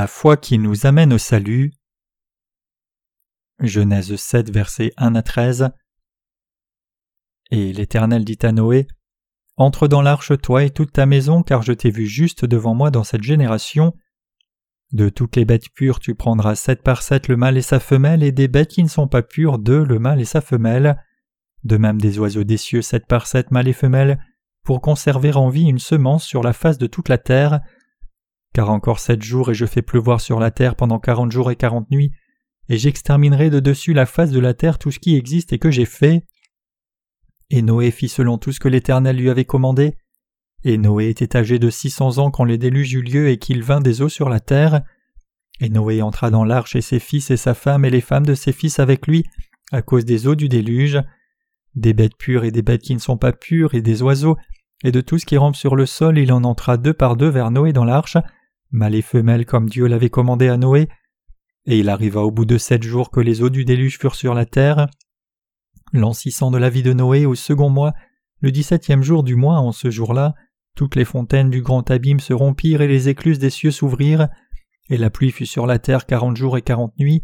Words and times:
La 0.00 0.06
foi 0.06 0.38
qui 0.38 0.56
nous 0.56 0.86
amène 0.86 1.12
au 1.12 1.18
salut. 1.18 1.74
Genèse 3.58 4.16
7, 4.16 4.50
versets 4.50 4.94
1 4.96 5.14
à 5.14 5.20
13. 5.22 5.72
Et 7.50 7.74
l'Éternel 7.74 8.24
dit 8.24 8.38
à 8.40 8.50
Noé 8.50 8.86
Entre 9.58 9.88
dans 9.88 10.00
l'arche, 10.00 10.32
toi 10.40 10.64
et 10.64 10.70
toute 10.70 10.92
ta 10.92 11.04
maison, 11.04 11.42
car 11.42 11.60
je 11.60 11.74
t'ai 11.74 11.90
vu 11.90 12.06
juste 12.06 12.46
devant 12.46 12.74
moi 12.74 12.90
dans 12.90 13.04
cette 13.04 13.22
génération. 13.22 13.92
De 14.90 15.10
toutes 15.10 15.36
les 15.36 15.44
bêtes 15.44 15.68
pures, 15.68 16.00
tu 16.00 16.14
prendras 16.14 16.54
sept 16.54 16.82
par 16.82 17.02
sept 17.02 17.28
le 17.28 17.36
mâle 17.36 17.58
et 17.58 17.60
sa 17.60 17.78
femelle, 17.78 18.22
et 18.22 18.32
des 18.32 18.48
bêtes 18.48 18.70
qui 18.70 18.82
ne 18.82 18.88
sont 18.88 19.06
pas 19.06 19.20
pures, 19.20 19.58
deux 19.58 19.84
le 19.84 19.98
mâle 19.98 20.22
et 20.22 20.24
sa 20.24 20.40
femelle. 20.40 20.96
De 21.64 21.76
même 21.76 22.00
des 22.00 22.18
oiseaux 22.18 22.44
des 22.44 22.56
cieux, 22.56 22.80
sept 22.80 23.04
par 23.04 23.26
sept 23.26 23.50
mâles 23.50 23.68
et 23.68 23.74
femelles, 23.74 24.18
pour 24.64 24.80
conserver 24.80 25.34
en 25.34 25.50
vie 25.50 25.68
une 25.68 25.78
semence 25.78 26.24
sur 26.24 26.42
la 26.42 26.54
face 26.54 26.78
de 26.78 26.86
toute 26.86 27.10
la 27.10 27.18
terre 27.18 27.60
car 28.54 28.70
encore 28.70 28.98
sept 28.98 29.22
jours 29.22 29.50
et 29.50 29.54
je 29.54 29.66
fais 29.66 29.82
pleuvoir 29.82 30.20
sur 30.20 30.40
la 30.40 30.50
terre 30.50 30.74
pendant 30.76 30.98
quarante 30.98 31.32
jours 31.32 31.50
et 31.50 31.56
quarante 31.56 31.90
nuits, 31.90 32.12
et 32.68 32.78
j'exterminerai 32.78 33.50
de 33.50 33.60
dessus 33.60 33.92
la 33.92 34.06
face 34.06 34.30
de 34.30 34.40
la 34.40 34.54
terre 34.54 34.78
tout 34.78 34.90
ce 34.90 34.98
qui 34.98 35.16
existe 35.16 35.52
et 35.52 35.58
que 35.58 35.70
j'ai 35.70 35.84
fait. 35.84 36.24
Et 37.50 37.62
Noé 37.62 37.90
fit 37.90 38.08
selon 38.08 38.38
tout 38.38 38.52
ce 38.52 38.60
que 38.60 38.68
l'Éternel 38.68 39.16
lui 39.16 39.28
avait 39.28 39.44
commandé. 39.44 39.96
Et 40.62 40.78
Noé 40.78 41.08
était 41.08 41.36
âgé 41.36 41.58
de 41.58 41.68
six 41.68 41.90
cents 41.90 42.18
ans 42.18 42.30
quand 42.30 42.44
le 42.44 42.58
déluge 42.58 42.92
eut 42.92 43.02
lieu 43.02 43.28
et 43.28 43.38
qu'il 43.38 43.64
vint 43.64 43.80
des 43.80 44.02
eaux 44.02 44.08
sur 44.08 44.28
la 44.28 44.38
terre. 44.38 44.82
Et 45.60 45.68
Noé 45.68 46.00
entra 46.00 46.30
dans 46.30 46.44
l'arche 46.44 46.76
et 46.76 46.80
ses 46.80 47.00
fils 47.00 47.30
et 47.30 47.36
sa 47.36 47.54
femme 47.54 47.84
et 47.84 47.90
les 47.90 48.00
femmes 48.00 48.26
de 48.26 48.34
ses 48.34 48.52
fils 48.52 48.78
avec 48.78 49.06
lui, 49.06 49.24
à 49.72 49.82
cause 49.82 50.04
des 50.04 50.28
eaux 50.28 50.36
du 50.36 50.48
déluge, 50.48 51.00
des 51.74 51.92
bêtes 51.92 52.16
pures 52.16 52.44
et 52.44 52.50
des 52.50 52.62
bêtes 52.62 52.82
qui 52.82 52.94
ne 52.94 53.00
sont 53.00 53.18
pas 53.18 53.32
pures 53.32 53.74
et 53.74 53.82
des 53.82 54.02
oiseaux, 54.02 54.36
et 54.84 54.92
de 54.92 55.00
tout 55.00 55.18
ce 55.18 55.26
qui 55.26 55.36
rampe 55.36 55.56
sur 55.56 55.76
le 55.76 55.86
sol, 55.86 56.18
il 56.18 56.32
en 56.32 56.44
entra 56.44 56.76
deux 56.76 56.94
par 56.94 57.16
deux 57.16 57.28
vers 57.28 57.50
Noé 57.50 57.72
dans 57.72 57.84
l'arche, 57.84 58.16
mâles 58.70 58.94
et 58.94 59.02
femelles 59.02 59.46
comme 59.46 59.68
Dieu 59.68 59.86
l'avait 59.86 60.10
commandé 60.10 60.48
à 60.48 60.56
Noé. 60.56 60.88
Et 61.66 61.78
il 61.78 61.88
arriva 61.88 62.22
au 62.22 62.30
bout 62.30 62.44
de 62.44 62.58
sept 62.58 62.82
jours 62.82 63.10
que 63.10 63.20
les 63.20 63.42
eaux 63.42 63.50
du 63.50 63.64
déluge 63.64 63.98
furent 63.98 64.14
sur 64.14 64.34
la 64.34 64.46
terre. 64.46 64.88
L'an 65.92 66.12
de 66.12 66.56
la 66.56 66.70
vie 66.70 66.82
de 66.82 66.92
Noé 66.92 67.26
au 67.26 67.34
second 67.34 67.68
mois, 67.68 67.92
le 68.40 68.52
dix-septième 68.52 69.02
jour 69.02 69.22
du 69.22 69.34
mois, 69.34 69.58
en 69.58 69.72
ce 69.72 69.90
jour-là, 69.90 70.34
toutes 70.76 70.94
les 70.94 71.04
fontaines 71.04 71.50
du 71.50 71.62
grand 71.62 71.90
abîme 71.90 72.20
se 72.20 72.32
rompirent 72.32 72.80
et 72.80 72.88
les 72.88 73.08
écluses 73.08 73.38
des 73.38 73.50
cieux 73.50 73.70
s'ouvrirent, 73.70 74.28
et 74.88 74.96
la 74.96 75.10
pluie 75.10 75.30
fut 75.30 75.46
sur 75.46 75.66
la 75.66 75.78
terre 75.78 76.06
quarante 76.06 76.36
jours 76.36 76.56
et 76.56 76.62
quarante 76.62 76.96
nuits. 76.98 77.22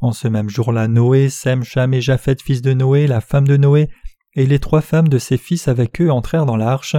En 0.00 0.12
ce 0.12 0.26
même 0.26 0.48
jour-là, 0.48 0.88
Noé, 0.88 1.28
Sem, 1.28 1.62
Cham 1.62 1.92
et 1.94 2.00
Japheth, 2.00 2.42
fils 2.42 2.62
de 2.62 2.72
Noé, 2.72 3.06
la 3.06 3.20
femme 3.20 3.46
de 3.46 3.56
Noé, 3.56 3.88
et 4.34 4.46
les 4.46 4.58
trois 4.58 4.80
femmes 4.80 5.08
de 5.08 5.18
ses 5.18 5.36
fils 5.36 5.68
avec 5.68 6.00
eux 6.00 6.10
entrèrent 6.10 6.46
dans 6.46 6.56
l'arche. 6.56 6.96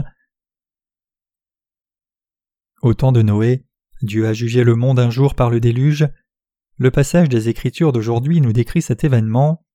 Au 2.81 2.93
temps 2.93 3.11
de 3.11 3.21
Noé, 3.21 3.65
Dieu 4.01 4.27
a 4.27 4.33
jugé 4.33 4.63
le 4.63 4.75
monde 4.75 4.99
un 4.99 5.09
jour 5.09 5.35
par 5.35 5.49
le 5.49 5.59
déluge. 5.59 6.07
Le 6.77 6.91
passage 6.91 7.29
des 7.29 7.49
Écritures 7.49 7.91
d'aujourd'hui 7.91 8.39
nous 8.39 8.53
décrit 8.53 8.81
cet 8.81 9.03
événement. 9.03 9.65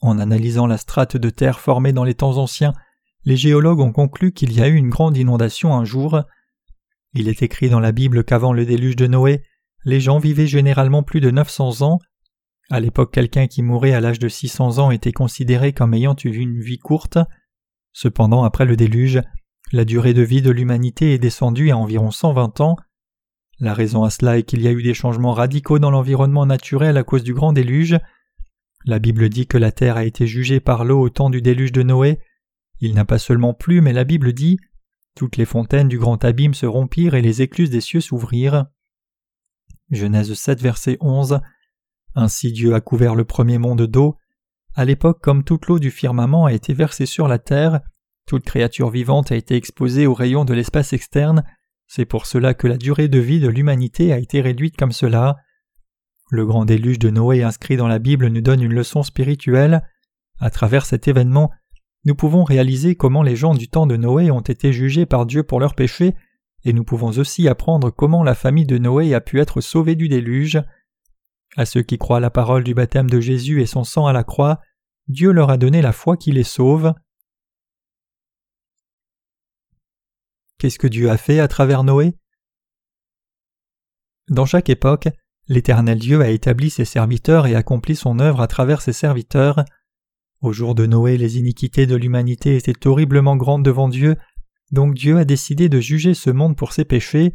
En 0.00 0.18
analysant 0.18 0.66
la 0.66 0.76
strate 0.76 1.16
de 1.16 1.30
terre 1.30 1.60
formée 1.60 1.92
dans 1.92 2.04
les 2.04 2.14
temps 2.14 2.36
anciens, 2.36 2.74
les 3.24 3.36
géologues 3.36 3.80
ont 3.80 3.92
conclu 3.92 4.32
qu'il 4.32 4.52
y 4.52 4.60
a 4.60 4.68
eu 4.68 4.74
une 4.74 4.90
grande 4.90 5.16
inondation 5.16 5.74
un 5.74 5.84
jour. 5.84 6.22
Il 7.14 7.28
est 7.28 7.42
écrit 7.42 7.70
dans 7.70 7.80
la 7.80 7.92
Bible 7.92 8.24
qu'avant 8.24 8.52
le 8.52 8.66
déluge 8.66 8.96
de 8.96 9.06
Noé, 9.06 9.42
les 9.84 10.00
gens 10.00 10.18
vivaient 10.18 10.46
généralement 10.46 11.02
plus 11.02 11.20
de 11.20 11.30
900 11.30 11.82
ans. 11.82 11.98
À 12.70 12.80
l'époque, 12.80 13.12
quelqu'un 13.12 13.46
qui 13.46 13.62
mourait 13.62 13.94
à 13.94 14.00
l'âge 14.00 14.18
de 14.18 14.28
600 14.28 14.78
ans 14.78 14.90
était 14.90 15.12
considéré 15.12 15.72
comme 15.72 15.94
ayant 15.94 16.16
eu 16.24 16.36
une 16.36 16.60
vie 16.60 16.78
courte. 16.78 17.18
Cependant, 17.92 18.44
après 18.44 18.64
le 18.64 18.76
déluge, 18.76 19.20
la 19.72 19.84
durée 19.84 20.14
de 20.14 20.22
vie 20.22 20.42
de 20.42 20.50
l'humanité 20.50 21.14
est 21.14 21.18
descendue 21.18 21.70
à 21.70 21.76
environ 21.76 22.10
120 22.10 22.60
ans. 22.60 22.76
La 23.62 23.74
raison 23.74 24.02
à 24.02 24.10
cela 24.10 24.38
est 24.38 24.42
qu'il 24.42 24.60
y 24.60 24.66
a 24.66 24.72
eu 24.72 24.82
des 24.82 24.92
changements 24.92 25.34
radicaux 25.34 25.78
dans 25.78 25.92
l'environnement 25.92 26.46
naturel 26.46 26.96
à 26.96 27.04
cause 27.04 27.22
du 27.22 27.32
grand 27.32 27.52
déluge. 27.52 27.96
La 28.84 28.98
Bible 28.98 29.28
dit 29.28 29.46
que 29.46 29.56
la 29.56 29.70
terre 29.70 29.96
a 29.96 30.04
été 30.04 30.26
jugée 30.26 30.58
par 30.58 30.84
l'eau 30.84 31.00
au 31.00 31.10
temps 31.10 31.30
du 31.30 31.40
déluge 31.40 31.70
de 31.70 31.84
Noé. 31.84 32.18
Il 32.80 32.92
n'a 32.94 33.04
pas 33.04 33.20
seulement 33.20 33.54
plu, 33.54 33.80
mais 33.80 33.92
la 33.92 34.02
Bible 34.02 34.32
dit 34.32 34.58
Toutes 35.14 35.36
les 35.36 35.44
fontaines 35.44 35.86
du 35.86 35.96
grand 35.96 36.24
abîme 36.24 36.54
se 36.54 36.66
rompirent 36.66 37.14
et 37.14 37.22
les 37.22 37.40
écluses 37.40 37.70
des 37.70 37.80
cieux 37.80 38.00
s'ouvrirent. 38.00 38.66
Genèse 39.92 40.34
7, 40.34 40.60
verset 40.60 40.96
11. 41.00 41.38
Ainsi 42.16 42.50
Dieu 42.50 42.74
a 42.74 42.80
couvert 42.80 43.14
le 43.14 43.24
premier 43.24 43.58
monde 43.58 43.82
d'eau. 43.82 44.16
À 44.74 44.84
l'époque, 44.84 45.20
comme 45.22 45.44
toute 45.44 45.68
l'eau 45.68 45.78
du 45.78 45.92
firmament 45.92 46.46
a 46.46 46.52
été 46.52 46.74
versée 46.74 47.06
sur 47.06 47.28
la 47.28 47.38
terre, 47.38 47.80
toute 48.26 48.42
créature 48.42 48.90
vivante 48.90 49.30
a 49.30 49.36
été 49.36 49.54
exposée 49.54 50.08
aux 50.08 50.14
rayons 50.14 50.44
de 50.44 50.52
l'espace 50.52 50.92
externe, 50.92 51.44
c'est 51.94 52.06
pour 52.06 52.24
cela 52.24 52.54
que 52.54 52.66
la 52.66 52.78
durée 52.78 53.08
de 53.08 53.18
vie 53.18 53.38
de 53.38 53.48
l'humanité 53.48 54.14
a 54.14 54.18
été 54.18 54.40
réduite 54.40 54.78
comme 54.78 54.92
cela. 54.92 55.36
Le 56.30 56.46
grand 56.46 56.64
déluge 56.64 56.98
de 56.98 57.10
Noé 57.10 57.42
inscrit 57.42 57.76
dans 57.76 57.86
la 57.86 57.98
Bible 57.98 58.28
nous 58.28 58.40
donne 58.40 58.62
une 58.62 58.72
leçon 58.72 59.02
spirituelle. 59.02 59.82
À 60.40 60.48
travers 60.48 60.86
cet 60.86 61.06
événement, 61.06 61.50
nous 62.06 62.14
pouvons 62.14 62.44
réaliser 62.44 62.94
comment 62.94 63.22
les 63.22 63.36
gens 63.36 63.52
du 63.52 63.68
temps 63.68 63.86
de 63.86 63.96
Noé 63.96 64.30
ont 64.30 64.40
été 64.40 64.72
jugés 64.72 65.04
par 65.04 65.26
Dieu 65.26 65.42
pour 65.42 65.60
leurs 65.60 65.74
péchés, 65.74 66.14
et 66.64 66.72
nous 66.72 66.82
pouvons 66.82 67.10
aussi 67.18 67.46
apprendre 67.46 67.90
comment 67.90 68.24
la 68.24 68.34
famille 68.34 68.64
de 68.64 68.78
Noé 68.78 69.12
a 69.12 69.20
pu 69.20 69.38
être 69.38 69.60
sauvée 69.60 69.94
du 69.94 70.08
déluge. 70.08 70.62
À 71.58 71.66
ceux 71.66 71.82
qui 71.82 71.98
croient 71.98 72.20
la 72.20 72.30
parole 72.30 72.64
du 72.64 72.72
baptême 72.72 73.10
de 73.10 73.20
Jésus 73.20 73.60
et 73.60 73.66
son 73.66 73.84
sang 73.84 74.06
à 74.06 74.14
la 74.14 74.24
croix, 74.24 74.60
Dieu 75.08 75.30
leur 75.30 75.50
a 75.50 75.58
donné 75.58 75.82
la 75.82 75.92
foi 75.92 76.16
qui 76.16 76.32
les 76.32 76.42
sauve. 76.42 76.94
Qu'est-ce 80.62 80.78
que 80.78 80.86
Dieu 80.86 81.10
a 81.10 81.16
fait 81.16 81.40
à 81.40 81.48
travers 81.48 81.82
Noé? 81.82 82.14
Dans 84.28 84.46
chaque 84.46 84.70
époque, 84.70 85.08
l'Éternel 85.48 85.98
Dieu 85.98 86.20
a 86.20 86.30
établi 86.30 86.70
ses 86.70 86.84
serviteurs 86.84 87.48
et 87.48 87.56
accompli 87.56 87.96
son 87.96 88.20
œuvre 88.20 88.40
à 88.40 88.46
travers 88.46 88.80
ses 88.80 88.92
serviteurs. 88.92 89.64
Au 90.40 90.52
jour 90.52 90.76
de 90.76 90.86
Noé, 90.86 91.16
les 91.16 91.36
iniquités 91.36 91.86
de 91.86 91.96
l'humanité 91.96 92.54
étaient 92.54 92.86
horriblement 92.86 93.34
grandes 93.34 93.64
devant 93.64 93.88
Dieu, 93.88 94.14
donc 94.70 94.94
Dieu 94.94 95.18
a 95.18 95.24
décidé 95.24 95.68
de 95.68 95.80
juger 95.80 96.14
ce 96.14 96.30
monde 96.30 96.56
pour 96.56 96.72
ses 96.72 96.84
péchés. 96.84 97.34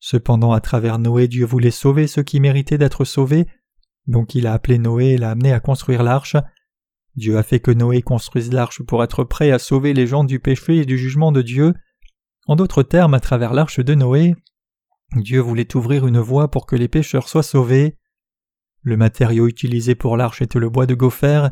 Cependant, 0.00 0.52
à 0.52 0.62
travers 0.62 0.98
Noé, 0.98 1.28
Dieu 1.28 1.44
voulait 1.44 1.70
sauver 1.70 2.06
ceux 2.06 2.22
qui 2.22 2.40
méritaient 2.40 2.78
d'être 2.78 3.04
sauvés, 3.04 3.46
donc 4.06 4.34
il 4.34 4.46
a 4.46 4.54
appelé 4.54 4.78
Noé 4.78 5.08
et 5.08 5.18
l'a 5.18 5.32
amené 5.32 5.52
à 5.52 5.60
construire 5.60 6.02
l'arche. 6.02 6.36
Dieu 7.14 7.36
a 7.36 7.42
fait 7.42 7.60
que 7.60 7.72
Noé 7.72 8.00
construise 8.00 8.50
l'arche 8.50 8.82
pour 8.82 9.04
être 9.04 9.22
prêt 9.22 9.50
à 9.50 9.58
sauver 9.58 9.92
les 9.92 10.06
gens 10.06 10.24
du 10.24 10.40
péché 10.40 10.78
et 10.78 10.86
du 10.86 10.96
jugement 10.96 11.30
de 11.30 11.42
Dieu. 11.42 11.74
En 12.46 12.56
d'autres 12.56 12.82
termes, 12.82 13.14
à 13.14 13.20
travers 13.20 13.54
l'arche 13.54 13.80
de 13.80 13.94
Noé, 13.94 14.34
Dieu 15.16 15.40
voulait 15.40 15.76
ouvrir 15.76 16.06
une 16.06 16.18
voie 16.18 16.50
pour 16.50 16.66
que 16.66 16.76
les 16.76 16.88
pécheurs 16.88 17.28
soient 17.28 17.42
sauvés. 17.42 17.98
Le 18.82 18.96
matériau 18.96 19.46
utilisé 19.46 19.94
pour 19.94 20.16
l'arche 20.16 20.42
était 20.42 20.58
le 20.58 20.68
bois 20.68 20.86
de 20.86 20.94
gopher. 20.94 21.48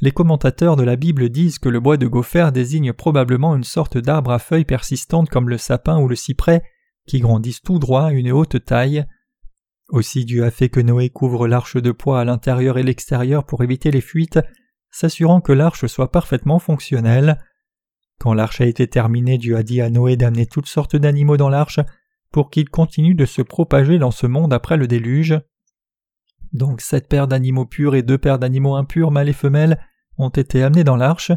Les 0.00 0.12
commentateurs 0.12 0.76
de 0.76 0.84
la 0.84 0.96
Bible 0.96 1.28
disent 1.28 1.58
que 1.58 1.68
le 1.68 1.80
bois 1.80 1.96
de 1.96 2.06
gopher 2.06 2.50
désigne 2.52 2.92
probablement 2.92 3.56
une 3.56 3.64
sorte 3.64 3.98
d'arbre 3.98 4.30
à 4.30 4.38
feuilles 4.38 4.64
persistantes 4.64 5.28
comme 5.28 5.48
le 5.48 5.58
sapin 5.58 5.98
ou 5.98 6.06
le 6.06 6.16
cyprès, 6.16 6.62
qui 7.06 7.18
grandissent 7.18 7.62
tout 7.62 7.78
droit 7.78 8.04
à 8.04 8.12
une 8.12 8.30
haute 8.30 8.64
taille. 8.64 9.04
Aussi 9.88 10.24
Dieu 10.24 10.44
a 10.44 10.50
fait 10.50 10.68
que 10.68 10.80
Noé 10.80 11.10
couvre 11.10 11.48
l'arche 11.48 11.76
de 11.76 11.92
poids 11.92 12.20
à 12.20 12.24
l'intérieur 12.24 12.78
et 12.78 12.82
l'extérieur 12.82 13.44
pour 13.44 13.62
éviter 13.62 13.90
les 13.90 14.00
fuites, 14.00 14.38
s'assurant 14.90 15.40
que 15.40 15.52
l'arche 15.52 15.86
soit 15.86 16.12
parfaitement 16.12 16.58
fonctionnelle. 16.58 17.38
Quand 18.22 18.34
l'arche 18.34 18.60
a 18.60 18.66
été 18.66 18.86
terminée, 18.86 19.36
Dieu 19.36 19.56
a 19.56 19.64
dit 19.64 19.80
à 19.80 19.90
Noé 19.90 20.16
d'amener 20.16 20.46
toutes 20.46 20.68
sortes 20.68 20.94
d'animaux 20.94 21.36
dans 21.36 21.48
l'arche 21.48 21.80
pour 22.30 22.50
qu'ils 22.50 22.68
continuent 22.68 23.16
de 23.16 23.24
se 23.24 23.42
propager 23.42 23.98
dans 23.98 24.12
ce 24.12 24.28
monde 24.28 24.52
après 24.52 24.76
le 24.76 24.86
déluge. 24.86 25.40
Donc 26.52 26.82
sept 26.82 27.08
paires 27.08 27.26
d'animaux 27.26 27.66
purs 27.66 27.96
et 27.96 28.04
deux 28.04 28.18
paires 28.18 28.38
d'animaux 28.38 28.76
impurs, 28.76 29.10
mâles 29.10 29.30
et 29.30 29.32
femelles, 29.32 29.84
ont 30.18 30.28
été 30.28 30.62
amenés 30.62 30.84
dans 30.84 30.94
l'arche. 30.94 31.32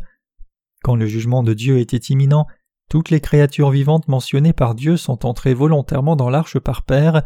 Quand 0.83 0.95
le 0.95 1.07
jugement 1.07 1.41
de 1.41 1.55
Dieu 1.55 1.79
était 1.79 1.97
imminent, 1.97 2.45
toutes 2.87 3.09
les 3.09 3.19
créatures 3.19 3.71
vivantes 3.71 4.07
mentionnées 4.07 4.53
par 4.53 4.75
Dieu 4.75 4.95
sont 4.95 5.25
entrées 5.25 5.55
volontairement 5.55 6.15
dans 6.15 6.29
l'arche 6.29 6.59
par 6.59 6.83
paire. 6.83 7.23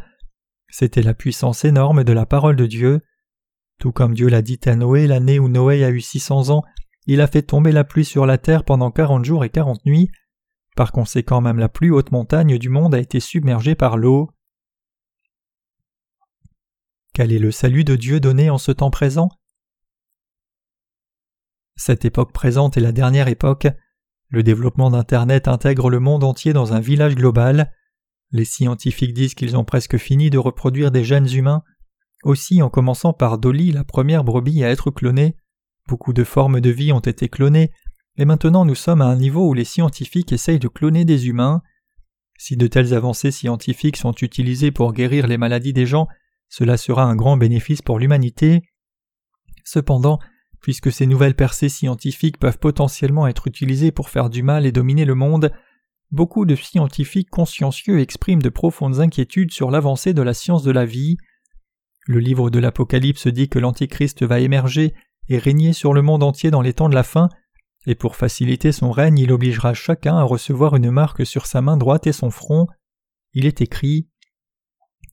C'était 0.69 1.03
la 1.03 1.13
puissance 1.13 1.65
énorme 1.65 2.05
de 2.05 2.13
la 2.13 2.25
parole 2.25 2.55
de 2.55 2.65
Dieu. 2.65 3.01
Tout 3.77 3.91
comme 3.91 4.13
Dieu 4.13 4.29
l'a 4.29 4.41
dit 4.41 4.61
à 4.67 4.77
Noé 4.77 5.05
l'année 5.05 5.37
où 5.37 5.49
Noé 5.49 5.83
a 5.83 5.89
eu 5.89 5.99
six 5.99 6.21
cents 6.21 6.49
ans, 6.49 6.63
il 7.11 7.21
a 7.21 7.27
fait 7.27 7.41
tomber 7.41 7.71
la 7.71 7.83
pluie 7.83 8.05
sur 8.05 8.27
la 8.27 8.37
terre 8.37 8.63
pendant 8.63 8.91
quarante 8.91 9.25
jours 9.25 9.43
et 9.43 9.49
quarante 9.49 9.83
nuits. 9.83 10.11
Par 10.75 10.91
conséquent, 10.91 11.41
même 11.41 11.57
la 11.57 11.67
plus 11.67 11.89
haute 11.89 12.11
montagne 12.11 12.59
du 12.59 12.69
monde 12.69 12.93
a 12.93 12.99
été 12.99 13.19
submergée 13.19 13.73
par 13.73 13.97
l'eau. 13.97 14.29
Quel 17.15 17.33
est 17.33 17.39
le 17.39 17.51
salut 17.51 17.83
de 17.83 17.95
Dieu 17.95 18.19
donné 18.19 18.51
en 18.51 18.59
ce 18.59 18.71
temps 18.71 18.91
présent? 18.91 19.29
Cette 21.77 22.05
époque 22.05 22.31
présente 22.31 22.77
est 22.77 22.81
la 22.81 22.91
dernière 22.91 23.27
époque. 23.27 23.67
Le 24.27 24.43
développement 24.43 24.91
d'Internet 24.91 25.47
intègre 25.47 25.89
le 25.89 25.99
monde 25.99 26.23
entier 26.23 26.53
dans 26.53 26.73
un 26.73 26.79
village 26.79 27.15
global. 27.15 27.73
Les 28.29 28.45
scientifiques 28.45 29.15
disent 29.15 29.33
qu'ils 29.33 29.57
ont 29.57 29.65
presque 29.65 29.97
fini 29.97 30.29
de 30.29 30.37
reproduire 30.37 30.91
des 30.91 31.03
gènes 31.03 31.33
humains. 31.33 31.63
Aussi, 32.23 32.61
en 32.61 32.69
commençant 32.69 33.13
par 33.13 33.39
Dolly, 33.39 33.71
la 33.71 33.83
première 33.83 34.23
brebis 34.23 34.63
à 34.63 34.69
être 34.69 34.91
clonée, 34.91 35.35
Beaucoup 35.89 36.13
de 36.13 36.23
formes 36.23 36.61
de 36.61 36.69
vie 36.69 36.91
ont 36.91 36.99
été 36.99 37.29
clonées, 37.29 37.71
et 38.17 38.25
maintenant 38.25 38.63
nous 38.63 38.75
sommes 38.75 39.01
à 39.01 39.05
un 39.05 39.15
niveau 39.15 39.49
où 39.49 39.55
les 39.55 39.63
scientifiques 39.63 40.31
essayent 40.31 40.59
de 40.59 40.67
cloner 40.67 41.03
des 41.03 41.27
humains. 41.27 41.63
Si 42.37 42.55
de 42.57 42.67
telles 42.67 42.93
avancées 42.93 43.31
scientifiques 43.31 43.97
sont 43.97 44.13
utilisées 44.13 44.69
pour 44.69 44.93
guérir 44.93 45.25
les 45.25 45.39
maladies 45.39 45.73
des 45.73 45.87
gens, 45.87 46.07
cela 46.47 46.77
sera 46.77 47.05
un 47.05 47.15
grand 47.15 47.37
bénéfice 47.37 47.81
pour 47.81 47.97
l'humanité. 47.97 48.61
Cependant, 49.63 50.19
puisque 50.61 50.91
ces 50.91 51.07
nouvelles 51.07 51.35
percées 51.35 51.69
scientifiques 51.69 52.37
peuvent 52.37 52.59
potentiellement 52.59 53.25
être 53.25 53.47
utilisées 53.47 53.91
pour 53.91 54.09
faire 54.09 54.29
du 54.29 54.43
mal 54.43 54.67
et 54.67 54.71
dominer 54.71 55.05
le 55.05 55.15
monde, 55.15 55.51
beaucoup 56.11 56.45
de 56.45 56.55
scientifiques 56.55 57.31
consciencieux 57.31 57.99
expriment 57.99 58.43
de 58.43 58.49
profondes 58.49 58.99
inquiétudes 58.99 59.51
sur 59.51 59.71
l'avancée 59.71 60.13
de 60.13 60.21
la 60.21 60.35
science 60.35 60.61
de 60.61 60.71
la 60.71 60.85
vie. 60.85 61.17
Le 62.05 62.19
livre 62.19 62.51
de 62.51 62.59
l'Apocalypse 62.59 63.25
dit 63.25 63.49
que 63.49 63.57
l'Antichrist 63.57 64.21
va 64.21 64.39
émerger 64.39 64.93
et 65.29 65.37
régner 65.37 65.73
sur 65.73 65.93
le 65.93 66.01
monde 66.01 66.23
entier 66.23 66.51
dans 66.51 66.61
les 66.61 66.73
temps 66.73 66.89
de 66.89 66.95
la 66.95 67.03
fin, 67.03 67.29
et 67.85 67.95
pour 67.95 68.15
faciliter 68.15 68.71
son 68.71 68.91
règne 68.91 69.19
il 69.19 69.31
obligera 69.31 69.73
chacun 69.73 70.17
à 70.17 70.23
recevoir 70.23 70.75
une 70.75 70.91
marque 70.91 71.25
sur 71.25 71.45
sa 71.45 71.61
main 71.61 71.77
droite 71.77 72.07
et 72.07 72.11
son 72.11 72.29
front. 72.29 72.67
Il 73.33 73.45
est 73.45 73.61
écrit 73.61 74.09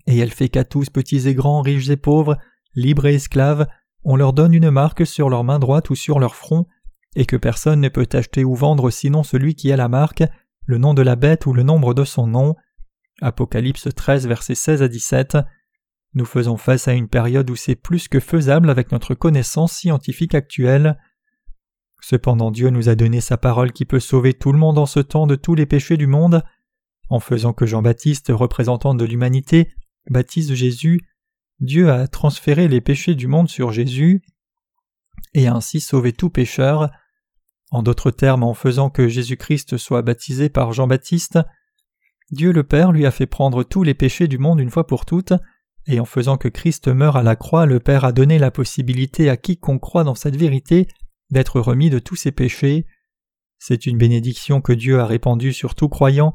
Et 0.06 0.18
elle 0.18 0.32
fait 0.32 0.48
qu'à 0.48 0.64
tous, 0.64 0.90
petits 0.90 1.28
et 1.28 1.34
grands, 1.34 1.60
riches 1.60 1.90
et 1.90 1.96
pauvres, 1.96 2.38
libres 2.74 3.06
et 3.06 3.14
esclaves, 3.14 3.66
on 4.04 4.16
leur 4.16 4.32
donne 4.32 4.54
une 4.54 4.70
marque 4.70 5.06
sur 5.06 5.28
leur 5.28 5.44
main 5.44 5.58
droite 5.58 5.90
ou 5.90 5.94
sur 5.94 6.18
leur 6.18 6.34
front, 6.34 6.66
et 7.14 7.26
que 7.26 7.36
personne 7.36 7.80
ne 7.80 7.88
peut 7.88 8.08
acheter 8.12 8.44
ou 8.44 8.54
vendre 8.54 8.90
sinon 8.90 9.22
celui 9.22 9.54
qui 9.54 9.72
a 9.72 9.76
la 9.76 9.88
marque, 9.88 10.22
le 10.66 10.78
nom 10.78 10.94
de 10.94 11.02
la 11.02 11.16
bête 11.16 11.46
ou 11.46 11.52
le 11.52 11.62
nombre 11.62 11.94
de 11.94 12.04
son 12.04 12.26
nom. 12.26 12.54
Apocalypse 13.22 13.88
13, 13.94 14.26
versets 14.26 14.54
16 14.54 14.82
à 14.82 14.88
17. 14.88 15.38
Nous 16.16 16.24
faisons 16.24 16.56
face 16.56 16.88
à 16.88 16.94
une 16.94 17.08
période 17.08 17.50
où 17.50 17.56
c'est 17.56 17.74
plus 17.74 18.08
que 18.08 18.20
faisable 18.20 18.70
avec 18.70 18.90
notre 18.90 19.14
connaissance 19.14 19.74
scientifique 19.74 20.34
actuelle. 20.34 20.98
Cependant 22.00 22.50
Dieu 22.50 22.70
nous 22.70 22.88
a 22.88 22.94
donné 22.94 23.20
sa 23.20 23.36
parole 23.36 23.70
qui 23.70 23.84
peut 23.84 24.00
sauver 24.00 24.32
tout 24.32 24.50
le 24.50 24.58
monde 24.58 24.78
en 24.78 24.86
ce 24.86 25.00
temps 25.00 25.26
de 25.26 25.36
tous 25.36 25.54
les 25.54 25.66
péchés 25.66 25.98
du 25.98 26.06
monde. 26.06 26.42
En 27.10 27.20
faisant 27.20 27.52
que 27.52 27.66
Jean-Baptiste, 27.66 28.32
représentant 28.34 28.94
de 28.94 29.04
l'humanité, 29.04 29.74
baptise 30.08 30.54
Jésus, 30.54 31.02
Dieu 31.60 31.90
a 31.90 32.08
transféré 32.08 32.66
les 32.66 32.80
péchés 32.80 33.14
du 33.14 33.26
monde 33.26 33.50
sur 33.50 33.70
Jésus 33.70 34.22
et 35.34 35.48
ainsi 35.48 35.80
sauvé 35.80 36.14
tout 36.14 36.30
pécheur. 36.30 36.90
En 37.70 37.82
d'autres 37.82 38.10
termes, 38.10 38.42
en 38.42 38.54
faisant 38.54 38.88
que 38.88 39.06
Jésus-Christ 39.06 39.76
soit 39.76 40.00
baptisé 40.00 40.48
par 40.48 40.72
Jean-Baptiste, 40.72 41.40
Dieu 42.30 42.52
le 42.52 42.64
Père 42.64 42.90
lui 42.90 43.04
a 43.04 43.10
fait 43.10 43.26
prendre 43.26 43.64
tous 43.64 43.82
les 43.82 43.92
péchés 43.92 44.28
du 44.28 44.38
monde 44.38 44.60
une 44.60 44.70
fois 44.70 44.86
pour 44.86 45.04
toutes, 45.04 45.34
et 45.86 46.00
en 46.00 46.04
faisant 46.04 46.36
que 46.36 46.48
Christ 46.48 46.88
meure 46.88 47.16
à 47.16 47.22
la 47.22 47.36
croix, 47.36 47.66
le 47.66 47.80
Père 47.80 48.04
a 48.04 48.12
donné 48.12 48.38
la 48.38 48.50
possibilité 48.50 49.30
à 49.30 49.36
quiconque 49.36 49.80
croit 49.80 50.04
dans 50.04 50.14
cette 50.14 50.36
vérité 50.36 50.88
d'être 51.30 51.60
remis 51.60 51.90
de 51.90 51.98
tous 51.98 52.16
ses 52.16 52.32
péchés. 52.32 52.86
C'est 53.58 53.86
une 53.86 53.98
bénédiction 53.98 54.60
que 54.60 54.72
Dieu 54.72 54.98
a 55.00 55.06
répandue 55.06 55.52
sur 55.52 55.74
tout 55.74 55.88
croyant. 55.88 56.34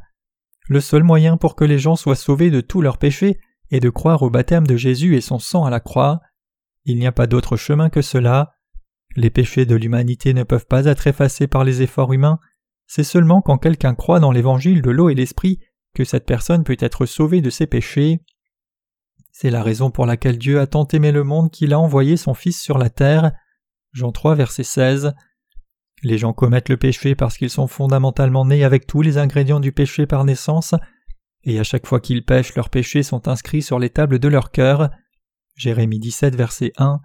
Le 0.68 0.80
seul 0.80 1.04
moyen 1.04 1.38
pour 1.38 1.56
que 1.56 1.66
les 1.66 1.80
gens 1.80 1.96
soient 1.96 2.16
sauvés 2.16 2.50
de 2.50 2.62
tous 2.62 2.82
leurs 2.82 2.98
péchés 2.98 3.40
est 3.72 3.80
de 3.80 3.90
croire 3.90 4.22
au 4.22 4.30
baptême 4.30 4.68
de 4.68 4.78
Jésus 4.78 5.16
et 5.16 5.22
son 5.22 5.40
sang 5.40 5.66
à 5.66 5.70
la 5.70 5.80
croix. 5.80 6.22
Il 6.86 6.98
n'y 6.98 7.08
a 7.08 7.12
pas 7.12 7.28
d'autre 7.28 7.58
chemin 7.58 7.90
que 7.90 8.02
cela. 8.02 8.54
Les 9.16 9.30
péchés 9.30 9.66
de 9.66 9.76
l'humanité 9.76 10.34
ne 10.34 10.44
peuvent 10.44 10.66
pas 10.66 10.86
être 10.86 11.08
effacés 11.08 11.48
par 11.48 11.64
les 11.64 11.82
efforts 11.82 12.14
humains. 12.14 12.40
C'est 12.88 13.04
seulement 13.04 13.42
quand 13.42 13.58
quelqu'un 13.58 13.96
croit 13.96 14.20
dans 14.20 14.32
l'évangile 14.32 14.82
de 14.82 14.92
l'eau 14.92 15.10
et 15.10 15.16
l'esprit 15.16 15.60
que 15.94 16.04
cette 16.04 16.26
personne 16.26 16.64
peut 16.64 16.78
être 16.80 17.06
sauvée 17.06 17.42
de 17.42 17.50
ses 17.50 17.68
péchés. 17.68 18.22
C'est 19.42 19.50
la 19.50 19.64
raison 19.64 19.90
pour 19.90 20.06
laquelle 20.06 20.38
Dieu 20.38 20.60
a 20.60 20.68
tant 20.68 20.88
aimé 20.90 21.12
le 21.12 21.24
monde 21.24 21.50
qu'il 21.50 21.74
a 21.74 21.80
envoyé 21.80 22.16
son 22.16 22.36
Fils 22.36 22.62
sur 22.62 22.78
la 22.78 22.92
terre. 22.92 23.32
Jean 23.92 24.12
3, 24.12 24.36
verset 24.36 24.62
16. 24.62 25.16
Les 26.04 26.20
gens 26.20 26.32
commettent 26.32 26.70
le 26.70 26.78
péché 26.78 27.16
parce 27.16 27.40
qu'ils 27.40 27.50
sont 27.50 27.66
fondamentalement 27.66 28.46
nés 28.46 28.64
avec 28.64 28.86
tous 28.86 29.02
les 29.02 29.18
ingrédients 29.18 29.60
du 29.60 29.72
péché 29.72 30.06
par 30.06 30.26
naissance, 30.26 30.76
et 31.44 31.60
à 31.60 31.64
chaque 31.64 31.88
fois 31.88 32.00
qu'ils 32.00 32.24
pêchent, 32.24 32.54
leurs 32.54 32.70
péchés 32.70 33.02
sont 33.02 33.28
inscrits 33.28 33.64
sur 33.64 33.80
les 33.80 33.90
tables 33.90 34.20
de 34.20 34.28
leur 34.28 34.52
cœur. 34.52 34.92
Jérémie 35.56 35.98
17, 35.98 36.36
verset 36.36 36.72
1. 36.78 37.00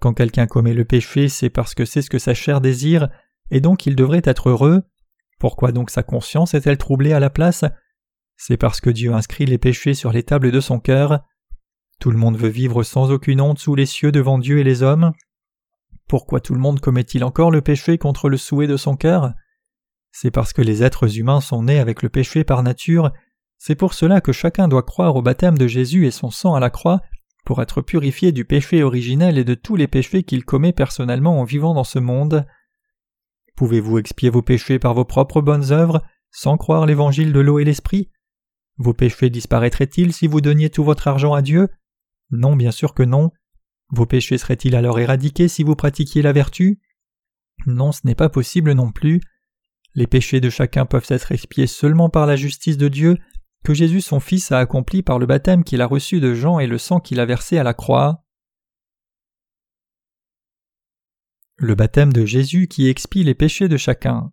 Quand 0.00 0.14
quelqu'un 0.14 0.46
commet 0.46 0.72
le 0.72 0.86
péché, 0.86 1.28
c'est 1.28 1.50
parce 1.50 1.74
que 1.74 1.84
c'est 1.84 2.00
ce 2.00 2.08
que 2.08 2.18
sa 2.18 2.32
chair 2.32 2.62
désire, 2.62 3.10
et 3.50 3.60
donc 3.60 3.84
il 3.84 3.94
devrait 3.94 4.22
être 4.24 4.48
heureux. 4.48 4.84
Pourquoi 5.38 5.72
donc 5.72 5.90
sa 5.90 6.02
conscience 6.02 6.54
est-elle 6.54 6.78
troublée 6.78 7.12
à 7.12 7.20
la 7.20 7.28
place? 7.28 7.66
C'est 8.38 8.56
parce 8.56 8.80
que 8.80 8.88
Dieu 8.88 9.12
inscrit 9.12 9.44
les 9.44 9.58
péchés 9.58 9.92
sur 9.92 10.12
les 10.12 10.22
tables 10.22 10.50
de 10.50 10.60
son 10.60 10.80
cœur. 10.80 11.26
Tout 12.00 12.10
le 12.10 12.18
monde 12.18 12.36
veut 12.36 12.48
vivre 12.48 12.82
sans 12.82 13.10
aucune 13.10 13.40
honte 13.40 13.58
sous 13.58 13.74
les 13.74 13.86
cieux 13.86 14.12
devant 14.12 14.38
Dieu 14.38 14.58
et 14.58 14.64
les 14.64 14.82
hommes. 14.82 15.12
Pourquoi 16.08 16.40
tout 16.40 16.54
le 16.54 16.60
monde 16.60 16.80
commet-il 16.80 17.24
encore 17.24 17.50
le 17.50 17.60
péché 17.60 17.98
contre 17.98 18.28
le 18.28 18.36
souhait 18.36 18.66
de 18.66 18.76
son 18.76 18.96
cœur? 18.96 19.32
C'est 20.12 20.30
parce 20.30 20.52
que 20.52 20.62
les 20.62 20.82
êtres 20.82 21.18
humains 21.18 21.40
sont 21.40 21.64
nés 21.64 21.78
avec 21.78 22.02
le 22.02 22.08
péché 22.08 22.44
par 22.44 22.62
nature, 22.62 23.12
c'est 23.58 23.74
pour 23.74 23.92
cela 23.92 24.20
que 24.20 24.32
chacun 24.32 24.68
doit 24.68 24.84
croire 24.84 25.16
au 25.16 25.22
baptême 25.22 25.58
de 25.58 25.66
Jésus 25.66 26.06
et 26.06 26.12
son 26.12 26.30
sang 26.30 26.54
à 26.54 26.60
la 26.60 26.70
croix 26.70 27.00
pour 27.44 27.60
être 27.60 27.82
purifié 27.82 28.30
du 28.30 28.44
péché 28.44 28.82
originel 28.82 29.36
et 29.36 29.44
de 29.44 29.54
tous 29.54 29.74
les 29.74 29.88
péchés 29.88 30.22
qu'il 30.22 30.44
commet 30.44 30.72
personnellement 30.72 31.40
en 31.40 31.44
vivant 31.44 31.74
dans 31.74 31.84
ce 31.84 31.98
monde. 31.98 32.46
Pouvez-vous 33.56 33.98
expier 33.98 34.30
vos 34.30 34.42
péchés 34.42 34.78
par 34.78 34.94
vos 34.94 35.04
propres 35.04 35.40
bonnes 35.40 35.72
œuvres 35.72 36.02
sans 36.30 36.56
croire 36.56 36.86
l'évangile 36.86 37.32
de 37.32 37.40
l'eau 37.40 37.58
et 37.58 37.64
l'esprit? 37.64 38.10
Vos 38.76 38.94
péchés 38.94 39.30
disparaîtraient-ils 39.30 40.12
si 40.12 40.28
vous 40.28 40.40
donniez 40.40 40.70
tout 40.70 40.84
votre 40.84 41.08
argent 41.08 41.34
à 41.34 41.42
Dieu? 41.42 41.68
Non, 42.30 42.56
bien 42.56 42.70
sûr 42.70 42.94
que 42.94 43.02
non. 43.02 43.30
Vos 43.90 44.06
péchés 44.06 44.38
seraient-ils 44.38 44.76
alors 44.76 44.98
éradiqués 44.98 45.48
si 45.48 45.62
vous 45.62 45.76
pratiquiez 45.76 46.22
la 46.22 46.32
vertu? 46.32 46.80
Non, 47.66 47.92
ce 47.92 48.00
n'est 48.04 48.14
pas 48.14 48.28
possible 48.28 48.72
non 48.72 48.92
plus. 48.92 49.20
Les 49.94 50.06
péchés 50.06 50.40
de 50.40 50.50
chacun 50.50 50.86
peuvent 50.86 51.06
être 51.08 51.32
expiés 51.32 51.66
seulement 51.66 52.10
par 52.10 52.26
la 52.26 52.36
justice 52.36 52.76
de 52.76 52.88
Dieu 52.88 53.16
que 53.64 53.74
Jésus 53.74 54.00
son 54.00 54.20
Fils 54.20 54.52
a 54.52 54.58
accompli 54.58 55.02
par 55.02 55.18
le 55.18 55.26
baptême 55.26 55.64
qu'il 55.64 55.80
a 55.80 55.86
reçu 55.86 56.20
de 56.20 56.34
Jean 56.34 56.58
et 56.58 56.66
le 56.66 56.78
sang 56.78 57.00
qu'il 57.00 57.20
a 57.20 57.26
versé 57.26 57.58
à 57.58 57.62
la 57.62 57.74
croix. 57.74 58.24
Le 61.56 61.74
baptême 61.74 62.12
de 62.12 62.24
Jésus 62.24 62.68
qui 62.68 62.88
expie 62.88 63.24
les 63.24 63.34
péchés 63.34 63.68
de 63.68 63.76
chacun. 63.76 64.32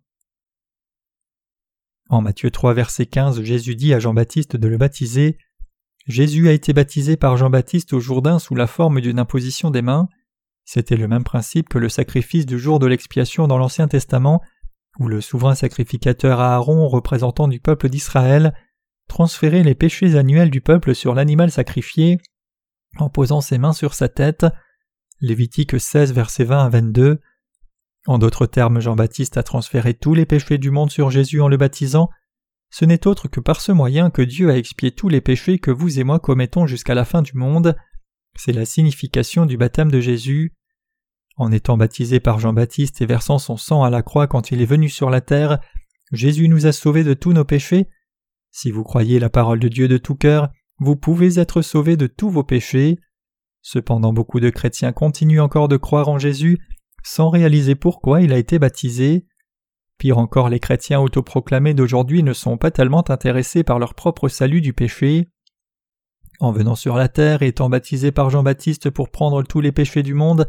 En 2.08 2.22
Matthieu 2.22 2.52
3 2.52 2.72
verset 2.72 3.06
15 3.06 3.42
Jésus 3.42 3.74
dit 3.74 3.92
à 3.92 3.98
Jean-Baptiste 3.98 4.56
de 4.56 4.68
le 4.68 4.78
baptiser. 4.78 5.38
Jésus 6.06 6.48
a 6.48 6.52
été 6.52 6.72
baptisé 6.72 7.16
par 7.16 7.36
Jean-Baptiste 7.36 7.92
au 7.92 8.00
Jourdain 8.00 8.38
sous 8.38 8.54
la 8.54 8.66
forme 8.66 9.00
d'une 9.00 9.18
imposition 9.18 9.70
des 9.70 9.82
mains. 9.82 10.08
C'était 10.64 10.96
le 10.96 11.08
même 11.08 11.24
principe 11.24 11.68
que 11.68 11.78
le 11.78 11.88
sacrifice 11.88 12.46
du 12.46 12.58
jour 12.58 12.78
de 12.78 12.86
l'expiation 12.86 13.48
dans 13.48 13.58
l'Ancien 13.58 13.88
Testament, 13.88 14.40
où 14.98 15.08
le 15.08 15.20
souverain 15.20 15.54
sacrificateur 15.54 16.40
Aaron, 16.40 16.88
représentant 16.88 17.48
du 17.48 17.60
peuple 17.60 17.88
d'Israël, 17.88 18.54
transférer 19.08 19.62
les 19.62 19.74
péchés 19.74 20.16
annuels 20.16 20.50
du 20.50 20.60
peuple 20.60 20.94
sur 20.94 21.14
l'animal 21.14 21.50
sacrifié 21.50 22.18
en 22.98 23.08
posant 23.08 23.40
ses 23.40 23.58
mains 23.58 23.72
sur 23.72 23.94
sa 23.94 24.08
tête. 24.08 24.46
Lévitique 25.20 25.78
16, 25.78 26.12
versets 26.12 26.44
20 26.44 26.66
à 26.66 26.68
22. 26.68 27.20
En 28.06 28.18
d'autres 28.18 28.46
termes, 28.46 28.80
Jean-Baptiste 28.80 29.36
a 29.36 29.42
transféré 29.42 29.94
tous 29.94 30.14
les 30.14 30.26
péchés 30.26 30.58
du 30.58 30.70
monde 30.70 30.90
sur 30.90 31.10
Jésus 31.10 31.40
en 31.40 31.48
le 31.48 31.56
baptisant. 31.56 32.10
Ce 32.78 32.84
n'est 32.84 33.06
autre 33.06 33.28
que 33.28 33.40
par 33.40 33.62
ce 33.62 33.72
moyen 33.72 34.10
que 34.10 34.20
Dieu 34.20 34.50
a 34.50 34.58
expié 34.58 34.90
tous 34.90 35.08
les 35.08 35.22
péchés 35.22 35.58
que 35.58 35.70
vous 35.70 35.98
et 35.98 36.04
moi 36.04 36.18
commettons 36.18 36.66
jusqu'à 36.66 36.94
la 36.94 37.06
fin 37.06 37.22
du 37.22 37.32
monde. 37.34 37.74
C'est 38.36 38.52
la 38.52 38.66
signification 38.66 39.46
du 39.46 39.56
baptême 39.56 39.90
de 39.90 40.00
Jésus. 40.00 40.52
En 41.36 41.52
étant 41.52 41.78
baptisé 41.78 42.20
par 42.20 42.38
Jean-Baptiste 42.38 43.00
et 43.00 43.06
versant 43.06 43.38
son 43.38 43.56
sang 43.56 43.82
à 43.82 43.88
la 43.88 44.02
croix 44.02 44.26
quand 44.26 44.50
il 44.50 44.60
est 44.60 44.66
venu 44.66 44.90
sur 44.90 45.08
la 45.08 45.22
terre, 45.22 45.58
Jésus 46.12 46.48
nous 46.48 46.66
a 46.66 46.72
sauvés 46.72 47.02
de 47.02 47.14
tous 47.14 47.32
nos 47.32 47.46
péchés 47.46 47.88
si 48.50 48.70
vous 48.70 48.84
croyez 48.84 49.18
la 49.18 49.28
parole 49.28 49.58
de 49.58 49.68
Dieu 49.68 49.86
de 49.86 49.98
tout 49.98 50.14
cœur, 50.14 50.50
vous 50.78 50.96
pouvez 50.96 51.38
être 51.38 51.60
sauvés 51.60 51.98
de 51.98 52.06
tous 52.06 52.30
vos 52.30 52.42
péchés. 52.42 52.98
Cependant 53.60 54.14
beaucoup 54.14 54.40
de 54.40 54.48
chrétiens 54.48 54.92
continuent 54.92 55.42
encore 55.42 55.68
de 55.68 55.76
croire 55.76 56.08
en 56.08 56.18
Jésus 56.18 56.58
sans 57.04 57.28
réaliser 57.28 57.74
pourquoi 57.74 58.22
il 58.22 58.32
a 58.32 58.38
été 58.38 58.58
baptisé. 58.58 59.26
Pire 59.98 60.18
encore, 60.18 60.48
les 60.48 60.60
chrétiens 60.60 61.00
autoproclamés 61.00 61.74
d'aujourd'hui 61.74 62.22
ne 62.22 62.32
sont 62.32 62.58
pas 62.58 62.70
tellement 62.70 63.08
intéressés 63.10 63.64
par 63.64 63.78
leur 63.78 63.94
propre 63.94 64.28
salut 64.28 64.60
du 64.60 64.72
péché. 64.72 65.28
En 66.38 66.52
venant 66.52 66.74
sur 66.74 66.96
la 66.96 67.08
terre 67.08 67.42
étant 67.42 67.70
baptisé 67.70 68.12
par 68.12 68.28
Jean-Baptiste 68.28 68.90
pour 68.90 69.10
prendre 69.10 69.42
tous 69.42 69.60
les 69.60 69.72
péchés 69.72 70.02
du 70.02 70.12
monde, 70.12 70.46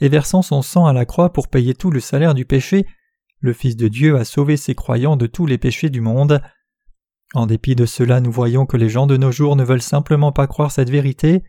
et 0.00 0.08
versant 0.08 0.42
son 0.42 0.62
sang 0.62 0.86
à 0.86 0.92
la 0.92 1.04
croix 1.04 1.32
pour 1.32 1.48
payer 1.48 1.74
tout 1.74 1.90
le 1.90 2.00
salaire 2.00 2.34
du 2.34 2.44
péché, 2.44 2.86
le 3.40 3.52
Fils 3.52 3.76
de 3.76 3.86
Dieu 3.86 4.16
a 4.16 4.24
sauvé 4.24 4.56
ses 4.56 4.74
croyants 4.74 5.16
de 5.16 5.26
tous 5.26 5.46
les 5.46 5.58
péchés 5.58 5.90
du 5.90 6.00
monde. 6.00 6.42
En 7.34 7.46
dépit 7.46 7.76
de 7.76 7.86
cela, 7.86 8.20
nous 8.20 8.32
voyons 8.32 8.66
que 8.66 8.76
les 8.76 8.88
gens 8.88 9.06
de 9.06 9.16
nos 9.16 9.30
jours 9.30 9.54
ne 9.54 9.64
veulent 9.64 9.82
simplement 9.82 10.32
pas 10.32 10.46
croire 10.46 10.72
cette 10.72 10.90
vérité. 10.90 11.44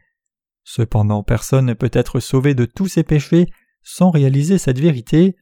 Cependant, 0.63 1.23
personne 1.23 1.65
ne 1.65 1.73
peut 1.73 1.89
être 1.93 2.19
sauvé 2.19 2.53
de 2.53 2.65
tous 2.65 2.87
ses 2.87 3.03
péchés 3.03 3.47
sans 3.81 4.11
réaliser 4.11 4.57
cette 4.59 4.79
vérité, 4.79 5.35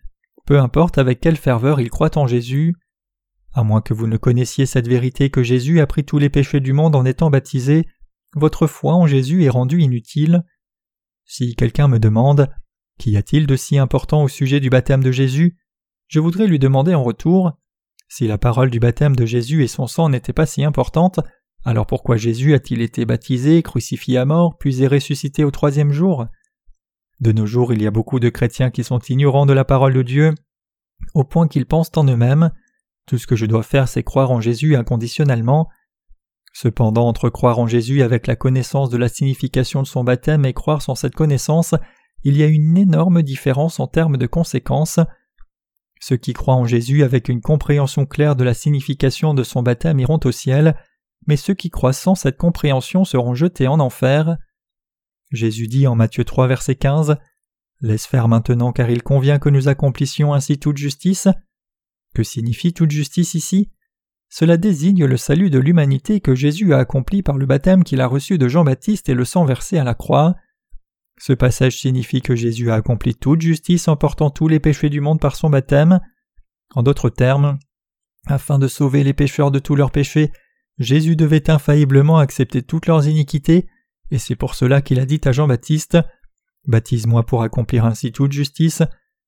peu 0.47 0.59
importe 0.59 0.97
avec 0.97 1.19
quelle 1.19 1.37
ferveur 1.37 1.79
il 1.79 1.91
croit 1.91 2.17
en 2.17 2.25
Jésus. 2.25 2.73
À 3.53 3.63
moins 3.63 3.81
que 3.81 3.93
vous 3.93 4.07
ne 4.07 4.17
connaissiez 4.17 4.65
cette 4.65 4.87
vérité 4.87 5.29
que 5.29 5.43
Jésus 5.43 5.79
a 5.79 5.87
pris 5.87 6.03
tous 6.03 6.17
les 6.17 6.29
péchés 6.29 6.59
du 6.59 6.73
monde 6.73 6.95
en 6.95 7.05
étant 7.05 7.29
baptisé, 7.29 7.85
votre 8.35 8.65
foi 8.65 8.95
en 8.95 9.05
Jésus 9.05 9.43
est 9.43 9.49
rendue 9.49 9.81
inutile. 9.81 10.43
Si 11.25 11.55
quelqu'un 11.55 11.87
me 11.87 11.99
demande 11.99 12.49
Qu'y 12.97 13.15
a-t-il 13.15 13.45
de 13.45 13.55
si 13.55 13.77
important 13.77 14.23
au 14.23 14.27
sujet 14.27 14.59
du 14.59 14.71
baptême 14.71 15.03
de 15.03 15.11
Jésus 15.11 15.57
je 16.07 16.21
voudrais 16.21 16.47
lui 16.47 16.57
demander 16.57 16.95
en 16.95 17.03
retour 17.03 17.51
Si 18.07 18.27
la 18.27 18.37
parole 18.37 18.69
du 18.69 18.79
baptême 18.79 19.15
de 19.15 19.25
Jésus 19.25 19.63
et 19.63 19.67
son 19.67 19.87
sang 19.87 20.07
n'étaient 20.07 20.31
pas 20.31 20.45
si 20.45 20.63
importantes, 20.63 21.19
alors 21.65 21.85
pourquoi 21.85 22.15
Jésus 22.15 22.53
a-t-il 22.53 22.81
été 22.81 23.03
baptisé, 23.05 23.61
crucifié 23.61 24.17
à 24.17 24.23
mort, 24.23 24.57
puis 24.57 24.83
est 24.83 24.87
ressuscité 24.87 25.43
au 25.43 25.51
troisième 25.51 25.91
jour? 25.91 26.27
De 27.19 27.31
nos 27.31 27.45
jours, 27.45 27.73
il 27.73 27.81
y 27.81 27.87
a 27.87 27.91
beaucoup 27.91 28.19
de 28.19 28.29
chrétiens 28.29 28.69
qui 28.69 28.83
sont 28.83 28.99
ignorants 28.99 29.45
de 29.45 29.53
la 29.53 29.65
parole 29.65 29.93
de 29.93 30.03
Dieu, 30.03 30.35
au 31.13 31.23
point 31.23 31.47
qu'ils 31.47 31.65
pensent 31.65 31.91
en 31.95 32.03
eux-mêmes. 32.03 32.51
Tout 33.07 33.17
ce 33.17 33.25
que 33.27 33.35
je 33.35 33.45
dois 33.45 33.63
faire, 33.63 33.87
c'est 33.87 34.03
croire 34.03 34.31
en 34.31 34.41
Jésus 34.41 34.75
inconditionnellement. 34.75 35.67
Cependant, 36.53 37.07
entre 37.07 37.29
croire 37.29 37.59
en 37.59 37.67
Jésus 37.67 38.01
avec 38.01 38.27
la 38.27 38.35
connaissance 38.35 38.89
de 38.89 38.97
la 38.97 39.09
signification 39.09 39.81
de 39.81 39.87
son 39.87 40.03
baptême 40.03 40.45
et 40.45 40.53
croire 40.53 40.81
sans 40.81 40.95
cette 40.95 41.15
connaissance, 41.15 41.75
il 42.23 42.37
y 42.37 42.43
a 42.43 42.47
une 42.47 42.77
énorme 42.77 43.23
différence 43.23 43.79
en 43.79 43.87
termes 43.87 44.17
de 44.17 44.27
conséquences. 44.27 44.99
Ceux 45.99 46.17
qui 46.17 46.33
croient 46.33 46.55
en 46.55 46.65
Jésus 46.65 47.03
avec 47.03 47.29
une 47.29 47.41
compréhension 47.41 48.05
claire 48.05 48.35
de 48.35 48.43
la 48.43 48.53
signification 48.53 49.33
de 49.33 49.43
son 49.43 49.63
baptême 49.63 49.99
iront 49.99 50.19
au 50.23 50.31
ciel, 50.31 50.75
mais 51.25 51.37
ceux 51.37 51.53
qui 51.53 51.69
croient 51.69 51.93
sans 51.93 52.15
cette 52.15 52.37
compréhension 52.37 53.05
seront 53.05 53.33
jetés 53.33 53.67
en 53.67 53.79
enfer. 53.79 54.37
Jésus 55.31 55.67
dit 55.67 55.87
en 55.87 55.95
Matthieu 55.95 56.23
3 56.23 56.47
verset 56.47 56.75
15 56.75 57.17
Laisse 57.81 58.07
faire 58.07 58.27
maintenant 58.27 58.71
car 58.71 58.89
il 58.89 59.03
convient 59.03 59.39
que 59.39 59.49
nous 59.49 59.67
accomplissions 59.67 60.33
ainsi 60.33 60.57
toute 60.57 60.77
justice. 60.77 61.27
Que 62.15 62.23
signifie 62.23 62.73
toute 62.73 62.91
justice 62.91 63.35
ici? 63.35 63.71
Cela 64.29 64.57
désigne 64.57 65.05
le 65.05 65.17
salut 65.17 65.49
de 65.49 65.59
l'humanité 65.59 66.19
que 66.19 66.35
Jésus 66.35 66.73
a 66.73 66.79
accompli 66.79 67.23
par 67.23 67.37
le 67.37 67.45
baptême 67.45 67.83
qu'il 67.83 68.01
a 68.01 68.07
reçu 68.07 68.37
de 68.37 68.47
Jean-Baptiste 68.47 69.09
et 69.09 69.13
le 69.13 69.25
sang 69.25 69.45
versé 69.45 69.77
à 69.77 69.83
la 69.83 69.93
croix. 69.93 70.35
Ce 71.19 71.33
passage 71.33 71.79
signifie 71.79 72.21
que 72.21 72.35
Jésus 72.35 72.69
a 72.69 72.75
accompli 72.75 73.15
toute 73.15 73.41
justice 73.41 73.87
en 73.87 73.95
portant 73.95 74.29
tous 74.29 74.47
les 74.47 74.59
péchés 74.59 74.89
du 74.89 75.01
monde 75.01 75.19
par 75.19 75.35
son 75.35 75.49
baptême. 75.49 75.99
En 76.75 76.83
d'autres 76.83 77.09
termes, 77.09 77.57
afin 78.25 78.59
de 78.59 78.67
sauver 78.67 79.03
les 79.03 79.13
pécheurs 79.13 79.51
de 79.51 79.59
tous 79.59 79.75
leurs 79.75 79.91
péchés, 79.91 80.31
Jésus 80.77 81.15
devait 81.15 81.49
infailliblement 81.49 82.19
accepter 82.19 82.61
toutes 82.61 82.87
leurs 82.87 83.07
iniquités, 83.07 83.67
et 84.11 84.17
c'est 84.17 84.35
pour 84.35 84.55
cela 84.55 84.81
qu'il 84.81 84.99
a 84.99 85.05
dit 85.05 85.21
à 85.25 85.31
Jean-Baptiste 85.31 85.97
Baptise-moi 86.67 87.25
pour 87.25 87.43
accomplir 87.43 87.85
ainsi 87.85 88.11
toute 88.11 88.33
justice, 88.33 88.83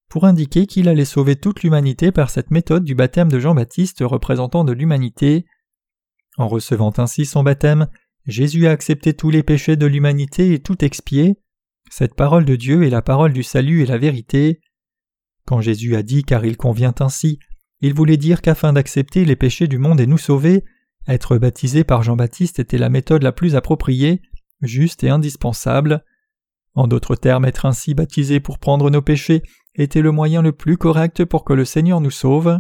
pour 0.10 0.26
indiquer 0.26 0.66
qu'il 0.66 0.90
allait 0.90 1.06
sauver 1.06 1.36
toute 1.38 1.64
l'humanité 1.64 2.12
par 2.12 2.30
cette 2.30 2.52
méthode 2.52 2.84
du 2.84 2.96
baptême 2.96 3.32
de 3.32 3.40
Jean-Baptiste 3.40 4.00
représentant 4.02 4.66
de 4.66 4.74
l'humanité. 4.74 5.46
En 6.38 6.48
recevant 6.48 6.94
ainsi 6.98 7.26
son 7.26 7.44
baptême, 7.44 7.88
Jésus 8.26 8.68
a 8.68 8.72
accepté 8.72 9.14
tous 9.14 9.30
les 9.30 9.44
péchés 9.44 9.78
de 9.78 9.86
l'humanité 9.86 10.54
et 10.54 10.60
tout 10.60 10.84
expié. 10.84 11.40
Cette 11.90 12.16
parole 12.16 12.46
de 12.46 12.56
Dieu 12.56 12.84
est 12.84 12.90
la 12.90 13.02
parole 13.02 13.34
du 13.34 13.44
salut 13.44 13.82
et 13.82 13.86
la 13.86 13.98
vérité. 13.98 14.60
Quand 15.46 15.62
Jésus 15.62 15.96
a 15.96 16.04
dit 16.04 16.24
car 16.24 16.46
il 16.46 16.58
convient 16.58 16.94
ainsi, 17.00 17.40
il 17.82 17.94
voulait 17.94 18.18
dire 18.18 18.42
qu'afin 18.42 18.74
d'accepter 18.74 19.24
les 19.26 19.36
péchés 19.36 19.68
du 19.68 19.78
monde 19.78 20.02
et 20.02 20.08
nous 20.08 20.18
sauver, 20.18 20.66
être 21.08 21.38
baptisé 21.38 21.84
par 21.84 22.04
Jean-Baptiste 22.04 22.60
était 22.60 22.78
la 22.78 22.90
méthode 22.90 23.24
la 23.24 23.32
plus 23.32 23.56
appropriée, 23.56 24.22
juste 24.62 25.04
et 25.04 25.10
indispensable. 25.10 26.04
En 26.76 26.88
d'autres 26.88 27.16
termes, 27.16 27.46
être 27.46 27.66
ainsi 27.66 27.94
baptisé 27.94 28.40
pour 28.40 28.60
prendre 28.60 28.90
nos 28.90 29.02
péchés 29.02 29.44
était 29.76 30.02
le 30.02 30.12
moyen 30.12 30.42
le 30.42 30.52
plus 30.52 30.78
correct 30.78 31.26
pour 31.26 31.44
que 31.44 31.54
le 31.54 31.66
Seigneur 31.66 32.02
nous 32.02 32.12
sauve. 32.12 32.60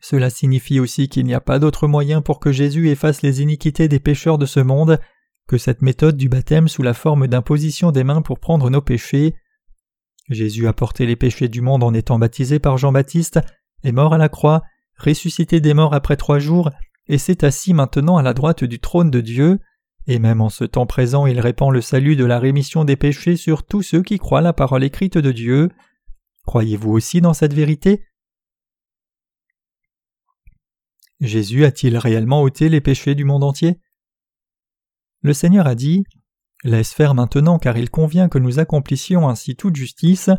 Cela 0.00 0.30
signifie 0.30 0.80
aussi 0.80 1.08
qu'il 1.08 1.26
n'y 1.26 1.34
a 1.34 1.40
pas 1.40 1.58
d'autre 1.58 1.86
moyen 1.88 2.22
pour 2.22 2.40
que 2.40 2.52
Jésus 2.52 2.88
efface 2.88 3.22
les 3.22 3.42
iniquités 3.42 3.88
des 3.88 4.00
pécheurs 4.00 4.38
de 4.38 4.46
ce 4.46 4.60
monde 4.60 5.00
que 5.48 5.58
cette 5.58 5.82
méthode 5.82 6.16
du 6.16 6.28
baptême 6.28 6.68
sous 6.68 6.82
la 6.82 6.94
forme 6.94 7.26
d'imposition 7.26 7.90
des 7.90 8.04
mains 8.04 8.22
pour 8.22 8.38
prendre 8.38 8.68
nos 8.70 8.82
péchés. 8.82 9.34
Jésus 10.28 10.68
a 10.68 10.74
porté 10.74 11.06
les 11.06 11.16
péchés 11.16 11.48
du 11.48 11.62
monde 11.62 11.82
en 11.82 11.94
étant 11.94 12.18
baptisé 12.18 12.58
par 12.58 12.76
Jean-Baptiste, 12.76 13.40
est 13.82 13.92
mort 13.92 14.12
à 14.12 14.18
la 14.18 14.28
croix, 14.28 14.62
ressuscité 14.98 15.60
des 15.60 15.72
morts 15.72 15.94
après 15.94 16.16
trois 16.16 16.38
jours, 16.38 16.70
et 17.08 17.16
s'est 17.16 17.44
assis 17.44 17.72
maintenant 17.72 18.18
à 18.18 18.22
la 18.22 18.34
droite 18.34 18.62
du 18.62 18.78
trône 18.78 19.10
de 19.10 19.22
Dieu, 19.22 19.58
et 20.08 20.18
même 20.18 20.40
en 20.40 20.48
ce 20.48 20.64
temps 20.64 20.86
présent 20.86 21.26
il 21.26 21.38
répand 21.38 21.70
le 21.70 21.82
salut 21.82 22.16
de 22.16 22.24
la 22.24 22.38
rémission 22.40 22.84
des 22.84 22.96
péchés 22.96 23.36
sur 23.36 23.64
tous 23.64 23.82
ceux 23.82 24.02
qui 24.02 24.18
croient 24.18 24.40
la 24.40 24.54
parole 24.54 24.82
écrite 24.82 25.18
de 25.18 25.30
Dieu. 25.30 25.68
Croyez-vous 26.46 26.90
aussi 26.90 27.20
dans 27.20 27.34
cette 27.34 27.52
vérité? 27.52 28.06
Jésus 31.20 31.64
a-t-il 31.64 31.98
réellement 31.98 32.42
ôté 32.42 32.70
les 32.70 32.80
péchés 32.80 33.14
du 33.14 33.24
monde 33.24 33.44
entier? 33.44 33.80
Le 35.20 35.34
Seigneur 35.34 35.66
a 35.66 35.74
dit 35.74 36.04
Laisse 36.64 36.94
faire 36.94 37.14
maintenant 37.14 37.58
car 37.58 37.76
il 37.76 37.90
convient 37.90 38.30
que 38.30 38.38
nous 38.38 38.58
accomplissions 38.58 39.28
ainsi 39.28 39.56
toute 39.56 39.76
justice. 39.76 40.30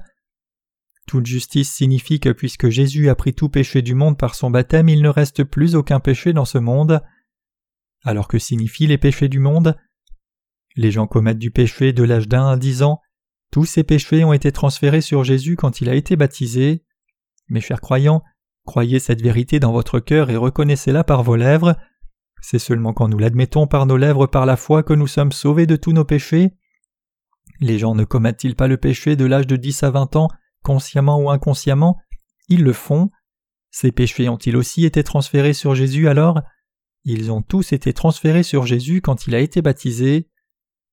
Toute 1.06 1.28
justice 1.28 1.72
signifie 1.72 2.20
que 2.20 2.30
puisque 2.30 2.70
Jésus 2.70 3.08
a 3.10 3.16
pris 3.16 3.34
tout 3.34 3.50
péché 3.50 3.84
du 3.84 3.94
monde 3.94 4.18
par 4.18 4.36
son 4.36 4.50
baptême, 4.50 4.90
il 4.90 5.02
ne 5.02 5.10
reste 5.10 5.44
plus 5.44 5.76
aucun 5.76 6.00
péché 6.00 6.34
dans 6.34 6.46
ce 6.46 6.58
monde. 6.58 7.02
Alors 8.04 8.28
que 8.28 8.40
signifient 8.40 8.88
les 8.88 8.98
péchés 8.98 9.30
du 9.30 9.40
monde? 9.40 9.76
Les 10.76 10.92
gens 10.92 11.08
commettent 11.08 11.40
du 11.40 11.52
péché 11.52 11.94
de 11.94 12.04
l'âge 12.04 12.28
d'un 12.28 12.48
à 12.48 12.58
dix 12.58 12.84
ans. 12.84 13.02
Tous 13.52 13.66
ces 13.66 13.84
péchés 13.84 14.24
ont 14.24 14.34
été 14.34 14.52
transférés 14.52 15.02
sur 15.02 15.24
Jésus 15.24 15.56
quand 15.56 15.82
il 15.82 15.90
a 15.90 15.96
été 15.96 16.16
baptisé. 16.16 16.86
Mes 17.50 17.62
chers 17.62 17.82
croyants, 17.82 18.24
croyez 18.66 19.00
cette 19.00 19.22
vérité 19.22 19.60
dans 19.60 19.72
votre 19.72 20.00
cœur 20.00 20.30
et 20.30 20.38
reconnaissez-la 20.38 21.04
par 21.04 21.24
vos 21.24 21.36
lèvres. 21.36 21.76
C'est 22.42 22.60
seulement 22.60 22.94
quand 22.94 23.10
nous 23.10 23.18
l'admettons 23.18 23.68
par 23.68 23.86
nos 23.86 23.98
lèvres 23.98 24.28
par 24.28 24.46
la 24.46 24.56
foi 24.56 24.84
que 24.84 24.94
nous 24.94 25.08
sommes 25.08 25.32
sauvés 25.32 25.66
de 25.66 25.76
tous 25.76 25.92
nos 25.92 26.06
péchés. 26.06 26.56
Les 27.60 27.78
gens 27.78 27.96
ne 27.96 28.06
commettent-ils 28.06 28.56
pas 28.56 28.68
le 28.68 28.78
péché 28.78 29.16
de 29.16 29.26
l'âge 29.26 29.48
de 29.48 29.58
dix 29.58 29.84
à 29.84 29.90
vingt 29.90 30.16
ans, 30.16 30.30
consciemment 30.64 31.20
ou 31.20 31.30
inconsciemment? 31.30 31.98
Ils 32.48 32.64
le 32.64 32.72
font. 32.72 33.10
Ces 33.72 33.92
péchés 33.92 34.30
ont-ils 34.30 34.56
aussi 34.56 34.86
été 34.86 35.04
transférés 35.04 35.54
sur 35.54 35.76
Jésus 35.76 36.08
alors? 36.08 36.42
Ils 37.06 37.32
ont 37.32 37.42
tous 37.42 37.74
été 37.74 37.94
transférés 37.94 38.44
sur 38.44 38.66
Jésus 38.66 39.02
quand 39.02 39.28
il 39.28 39.36
a 39.36 39.40
été 39.40 39.62
baptisé. 39.62 40.30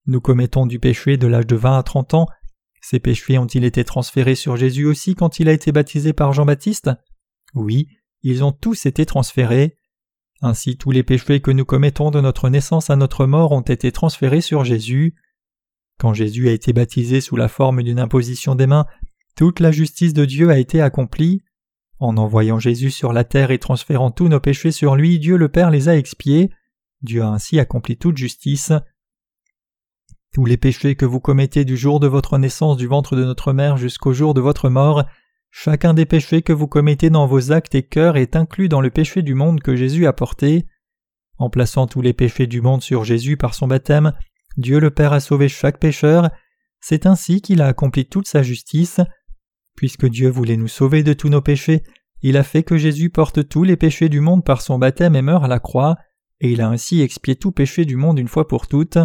Nous 0.06 0.20
commettons 0.20 0.66
du 0.66 0.78
péché 0.78 1.16
de 1.16 1.26
l'âge 1.26 1.46
de 1.46 1.56
vingt 1.56 1.78
à 1.78 1.82
trente 1.82 2.14
ans. 2.14 2.26
Ces 2.80 3.00
péchés 3.00 3.38
ont-ils 3.38 3.64
été 3.64 3.84
transférés 3.84 4.36
sur 4.36 4.56
Jésus 4.56 4.84
aussi 4.86 5.14
quand 5.14 5.40
il 5.40 5.48
a 5.48 5.52
été 5.52 5.72
baptisé 5.72 6.12
par 6.12 6.32
Jean-Baptiste? 6.32 6.90
Oui, 7.54 7.88
ils 8.22 8.44
ont 8.44 8.52
tous 8.52 8.86
été 8.86 9.04
transférés. 9.06 9.78
Ainsi 10.42 10.76
tous 10.76 10.90
les 10.90 11.02
péchés 11.02 11.40
que 11.40 11.50
nous 11.50 11.64
commettons 11.64 12.10
de 12.10 12.20
notre 12.20 12.48
naissance 12.48 12.90
à 12.90 12.96
notre 12.96 13.26
mort 13.26 13.52
ont 13.52 13.62
été 13.62 13.90
transférés 13.90 14.40
sur 14.40 14.64
Jésus. 14.64 15.16
Quand 15.98 16.14
Jésus 16.14 16.48
a 16.48 16.52
été 16.52 16.72
baptisé 16.72 17.20
sous 17.20 17.36
la 17.36 17.48
forme 17.48 17.82
d'une 17.82 17.98
imposition 17.98 18.54
des 18.54 18.66
mains, 18.66 18.86
toute 19.36 19.60
la 19.60 19.72
justice 19.72 20.12
de 20.12 20.25
Dieu 20.25 20.50
a 20.50 20.58
été 20.58 20.80
accomplie. 20.80 21.42
En 21.98 22.16
envoyant 22.16 22.58
Jésus 22.58 22.90
sur 22.90 23.12
la 23.12 23.24
terre 23.24 23.50
et 23.50 23.58
transférant 23.58 24.10
tous 24.10 24.28
nos 24.28 24.40
péchés 24.40 24.72
sur 24.72 24.96
lui, 24.96 25.18
Dieu 25.18 25.36
le 25.36 25.48
Père 25.48 25.70
les 25.70 25.88
a 25.88 25.96
expiés. 25.96 26.50
Dieu 27.02 27.22
a 27.22 27.28
ainsi 27.28 27.58
accompli 27.58 27.96
toute 27.96 28.16
justice. 28.16 28.72
Tous 30.32 30.44
les 30.44 30.58
péchés 30.58 30.96
que 30.96 31.06
vous 31.06 31.20
commettez 31.20 31.64
du 31.64 31.76
jour 31.76 31.98
de 31.98 32.06
votre 32.06 32.36
naissance 32.36 32.76
du 32.76 32.86
ventre 32.86 33.16
de 33.16 33.24
notre 33.24 33.52
mère 33.52 33.78
jusqu'au 33.78 34.12
jour 34.12 34.34
de 34.34 34.40
votre 34.40 34.68
mort 34.68 35.04
Chacun 35.50 35.94
des 35.94 36.04
péchés 36.04 36.42
que 36.42 36.52
vous 36.52 36.68
commettez 36.68 37.08
dans 37.08 37.26
vos 37.26 37.50
actes 37.50 37.74
et 37.74 37.82
cœurs 37.82 38.18
est 38.18 38.36
inclus 38.36 38.68
dans 38.68 38.82
le 38.82 38.90
péché 38.90 39.22
du 39.22 39.32
monde 39.32 39.62
que 39.62 39.74
Jésus 39.74 40.06
a 40.06 40.12
porté. 40.12 40.66
En 41.38 41.48
plaçant 41.48 41.86
tous 41.86 42.02
les 42.02 42.12
péchés 42.12 42.46
du 42.46 42.60
monde 42.60 42.82
sur 42.82 43.04
Jésus 43.04 43.38
par 43.38 43.54
son 43.54 43.66
baptême, 43.66 44.12
Dieu 44.58 44.78
le 44.80 44.90
Père 44.90 45.14
a 45.14 45.20
sauvé 45.20 45.48
chaque 45.48 45.78
pécheur. 45.78 46.28
C'est 46.80 47.06
ainsi 47.06 47.40
qu'il 47.40 47.62
a 47.62 47.68
accompli 47.68 48.06
toute 48.06 48.28
sa 48.28 48.42
justice. 48.42 49.00
Puisque 49.76 50.06
Dieu 50.06 50.30
voulait 50.30 50.56
nous 50.56 50.68
sauver 50.68 51.02
de 51.02 51.12
tous 51.12 51.28
nos 51.28 51.42
péchés, 51.42 51.83
il 52.23 52.37
a 52.37 52.42
fait 52.42 52.62
que 52.62 52.76
Jésus 52.76 53.11
porte 53.11 53.49
tous 53.49 53.62
les 53.62 53.76
péchés 53.76 54.09
du 54.09 54.21
monde 54.21 54.45
par 54.45 54.62
son 54.62 54.78
baptême 54.78 55.14
et 55.14 55.23
meurt 55.23 55.45
à 55.45 55.49
la 55.49 55.61
croix, 55.61 55.97
et 56.40 56.50
il 56.50 56.61
a 56.61 56.68
ainsi 56.68 57.02
expié 57.02 57.37
tout 57.37 57.52
péché 57.52 57.85
du 57.85 57.97
monde 57.97 58.18
une 58.18 58.28
fois 58.28 58.49
pour 58.49 58.66
toutes. 58.66 58.99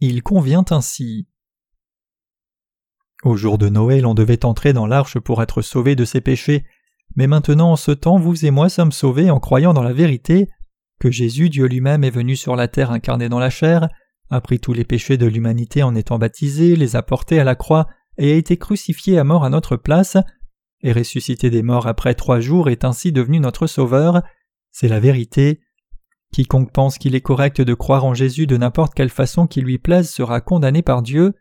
Il 0.00 0.22
convient 0.22 0.64
ainsi. 0.70 1.26
Au 3.24 3.36
jour 3.36 3.58
de 3.58 3.68
Noël, 3.68 4.06
on 4.06 4.14
devait 4.14 4.44
entrer 4.44 4.72
dans 4.72 4.86
l'arche 4.86 5.18
pour 5.18 5.42
être 5.42 5.60
sauvé 5.60 5.96
de 5.96 6.04
ses 6.04 6.20
péchés, 6.20 6.64
mais 7.16 7.26
maintenant 7.26 7.72
en 7.72 7.76
ce 7.76 7.90
temps, 7.90 8.18
vous 8.18 8.46
et 8.46 8.52
moi 8.52 8.68
sommes 8.68 8.92
sauvés 8.92 9.30
en 9.30 9.40
croyant 9.40 9.74
dans 9.74 9.82
la 9.82 9.92
vérité 9.92 10.48
que 11.00 11.10
Jésus, 11.10 11.48
Dieu 11.48 11.66
lui-même, 11.66 12.04
est 12.04 12.10
venu 12.10 12.36
sur 12.36 12.54
la 12.54 12.68
terre 12.68 12.92
incarné 12.92 13.28
dans 13.28 13.38
la 13.38 13.50
chair, 13.50 13.88
a 14.30 14.40
pris 14.40 14.60
tous 14.60 14.72
les 14.72 14.84
péchés 14.84 15.16
de 15.16 15.26
l'humanité 15.26 15.82
en 15.82 15.94
étant 15.94 16.18
baptisé, 16.18 16.76
les 16.76 16.96
a 16.96 17.02
portés 17.02 17.40
à 17.40 17.44
la 17.44 17.54
croix 17.54 17.86
et 18.18 18.32
a 18.32 18.36
été 18.36 18.56
crucifié 18.56 19.18
à 19.18 19.24
mort 19.24 19.44
à 19.44 19.50
notre 19.50 19.76
place, 19.76 20.16
et 20.82 20.92
ressuscité 20.92 21.50
des 21.50 21.62
morts 21.62 21.86
après 21.86 22.14
trois 22.14 22.40
jours 22.40 22.68
est 22.68 22.84
ainsi 22.84 23.12
devenu 23.12 23.40
notre 23.40 23.66
Sauveur. 23.66 24.22
C'est 24.70 24.88
la 24.88 25.00
vérité. 25.00 25.60
Quiconque 26.32 26.72
pense 26.72 26.98
qu'il 26.98 27.14
est 27.14 27.20
correct 27.20 27.60
de 27.60 27.74
croire 27.74 28.04
en 28.04 28.14
Jésus 28.14 28.46
de 28.46 28.56
n'importe 28.56 28.94
quelle 28.94 29.08
façon 29.08 29.46
qui 29.46 29.60
lui 29.60 29.78
plaise 29.78 30.10
sera 30.10 30.40
condamné 30.40 30.82
par 30.82 31.02
Dieu. 31.02 31.34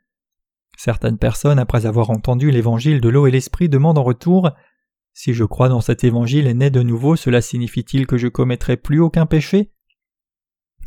Certaines 0.77 1.17
personnes, 1.17 1.59
après 1.59 1.85
avoir 1.85 2.09
entendu 2.09 2.51
l'évangile 2.51 3.01
de 3.01 3.09
l'eau 3.09 3.27
et 3.27 3.31
l'esprit, 3.31 3.69
demandent 3.69 3.97
en 3.97 4.03
retour 4.03 4.51
Si 5.13 5.33
je 5.33 5.43
crois 5.43 5.69
dans 5.69 5.81
cet 5.81 6.03
évangile 6.03 6.47
et 6.47 6.53
né 6.53 6.69
de 6.69 6.81
nouveau, 6.81 7.15
cela 7.15 7.41
signifie-t-il 7.41 8.07
que 8.07 8.17
je 8.17 8.27
commettrai 8.27 8.77
plus 8.77 8.99
aucun 8.99 9.25
péché? 9.25 9.71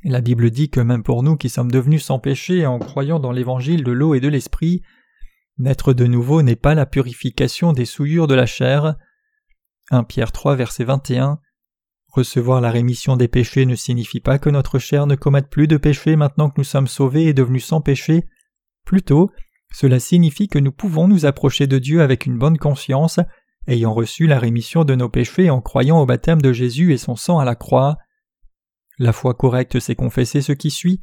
La 0.05 0.21
Bible 0.21 0.51
dit 0.51 0.71
que 0.71 0.81
même 0.81 1.03
pour 1.03 1.23
nous 1.23 1.37
qui 1.37 1.51
sommes 1.51 1.71
devenus 1.71 2.05
sans 2.05 2.19
péché 2.19 2.67
en 2.67 2.79
croyant 2.79 3.21
dans 3.21 3.33
l'évangile 3.33 3.85
de 3.85 3.93
l'eau 3.93 4.15
et 4.15 4.21
de 4.21 4.29
l'esprit, 4.29 4.83
Naître 5.59 5.93
de 5.93 6.07
nouveau 6.07 6.41
n'est 6.41 6.57
pas 6.57 6.75
la 6.75 6.87
purification 6.87 7.75
des 7.75 7.85
souillures 7.85 8.27
de 8.27 8.35
la 8.35 8.47
chair. 8.47 8.97
1 9.91 10.05
Pierre 10.05 10.33
3 10.33 10.57
verset 10.57 10.85
21 10.85 11.39
Recevoir 12.09 12.63
la 12.63 12.71
rémission 12.71 13.19
des 13.19 13.29
péchés 13.29 13.67
ne 13.67 13.75
signifie 13.75 14.21
pas 14.21 14.39
que 14.39 14.49
notre 14.49 14.79
chair 14.79 15.07
ne 15.07 15.17
commette 15.17 15.51
plus 15.51 15.69
de 15.69 15.77
péchés 15.77 16.17
maintenant 16.17 16.49
que 16.49 16.55
nous 16.57 16.65
sommes 16.65 16.87
sauvés 16.87 17.27
et 17.27 17.35
devenus 17.35 17.67
sans 17.67 17.83
péché. 17.83 18.25
Plutôt, 18.87 19.31
cela 19.71 20.01
signifie 20.01 20.49
que 20.49 20.59
nous 20.59 20.73
pouvons 20.73 21.07
nous 21.07 21.27
approcher 21.27 21.67
de 21.67 21.79
Dieu 21.79 22.01
avec 22.01 22.25
une 22.25 22.39
bonne 22.39 22.57
conscience, 22.57 23.21
ayant 23.69 23.93
reçu 23.93 24.27
la 24.27 24.39
rémission 24.39 24.85
de 24.85 24.95
nos 24.95 25.11
péchés 25.11 25.51
en 25.51 25.61
croyant 25.61 26.01
au 26.01 26.07
baptême 26.07 26.41
de 26.41 26.55
Jésus 26.55 26.95
et 26.95 26.99
son 26.99 27.17
sang 27.17 27.39
à 27.39 27.45
la 27.45 27.55
croix. 27.55 27.99
La 29.01 29.15
foi 29.15 29.33
correcte, 29.33 29.81
c'est 29.81 29.95
confesser 29.95 30.43
ce 30.43 30.53
qui 30.53 30.71
suit. 30.71 31.01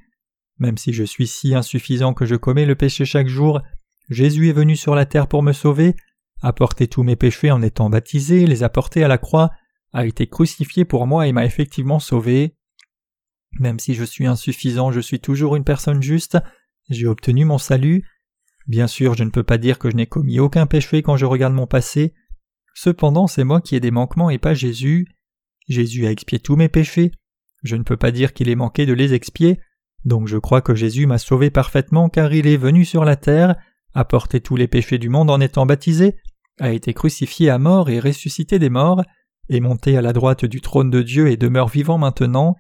Même 0.59 0.77
si 0.77 0.93
je 0.93 1.03
suis 1.03 1.25
si 1.25 1.55
insuffisant 1.55 2.13
que 2.13 2.27
je 2.27 2.35
commets 2.35 2.67
le 2.67 2.75
péché 2.75 3.05
chaque 3.05 3.27
jour, 3.27 3.59
Jésus 4.07 4.49
est 4.49 4.53
venu 4.53 4.75
sur 4.75 4.93
la 4.93 5.07
terre 5.07 5.27
pour 5.27 5.41
me 5.41 5.51
sauver, 5.51 5.95
a 6.43 6.53
porté 6.53 6.87
tous 6.87 7.01
mes 7.01 7.15
péchés 7.15 7.49
en 7.49 7.63
étant 7.63 7.89
baptisé, 7.89 8.45
les 8.45 8.61
a 8.61 8.69
portés 8.69 9.03
à 9.03 9.07
la 9.07 9.17
croix, 9.17 9.49
a 9.93 10.05
été 10.05 10.27
crucifié 10.27 10.85
pour 10.85 11.07
moi 11.07 11.25
et 11.25 11.31
m'a 11.31 11.43
effectivement 11.43 11.97
sauvé. 11.97 12.55
Même 13.59 13.79
si 13.79 13.95
je 13.95 14.03
suis 14.03 14.27
insuffisant, 14.27 14.91
je 14.91 14.99
suis 14.99 15.19
toujours 15.19 15.55
une 15.55 15.63
personne 15.63 16.03
juste, 16.03 16.37
j'ai 16.91 17.07
obtenu 17.07 17.45
mon 17.45 17.57
salut. 17.57 18.07
Bien 18.67 18.85
sûr, 18.85 19.15
je 19.15 19.23
ne 19.23 19.31
peux 19.31 19.41
pas 19.41 19.57
dire 19.57 19.79
que 19.79 19.89
je 19.89 19.95
n'ai 19.95 20.05
commis 20.05 20.39
aucun 20.39 20.67
péché 20.67 21.01
quand 21.01 21.17
je 21.17 21.25
regarde 21.25 21.55
mon 21.55 21.65
passé. 21.65 22.13
Cependant, 22.75 23.25
c'est 23.25 23.43
moi 23.43 23.59
qui 23.59 23.75
ai 23.75 23.79
des 23.79 23.89
manquements 23.89 24.29
et 24.29 24.37
pas 24.37 24.53
Jésus. 24.53 25.07
Jésus 25.67 26.05
a 26.05 26.11
expié 26.11 26.37
tous 26.37 26.57
mes 26.57 26.69
péchés. 26.69 27.11
Je 27.63 27.75
ne 27.75 27.83
peux 27.83 27.97
pas 27.97 28.11
dire 28.11 28.33
qu'il 28.33 28.49
ait 28.49 28.55
manqué 28.55 28.85
de 28.85 28.93
les 28.93 29.13
expier, 29.13 29.59
donc 30.05 30.27
je 30.27 30.37
crois 30.37 30.61
que 30.61 30.75
Jésus 30.75 31.05
m'a 31.05 31.17
sauvé 31.17 31.49
parfaitement 31.49 32.09
car 32.09 32.33
il 32.33 32.47
est 32.47 32.57
venu 32.57 32.85
sur 32.85 33.03
la 33.03 33.15
terre, 33.15 33.55
a 33.93 34.05
porté 34.05 34.41
tous 34.41 34.55
les 34.55 34.67
péchés 34.67 34.97
du 34.97 35.09
monde 35.09 35.29
en 35.29 35.41
étant 35.41 35.65
baptisé, 35.65 36.17
a 36.59 36.71
été 36.71 36.93
crucifié 36.93 37.49
à 37.49 37.59
mort 37.59 37.89
et 37.89 37.99
ressuscité 37.99 38.59
des 38.59 38.69
morts, 38.69 39.03
est 39.49 39.59
monté 39.59 39.97
à 39.97 40.01
la 40.01 40.13
droite 40.13 40.45
du 40.45 40.61
trône 40.61 40.89
de 40.89 41.01
Dieu 41.01 41.29
et 41.29 41.37
demeure 41.37 41.67
vivant 41.67 41.97
maintenant. 41.97 42.55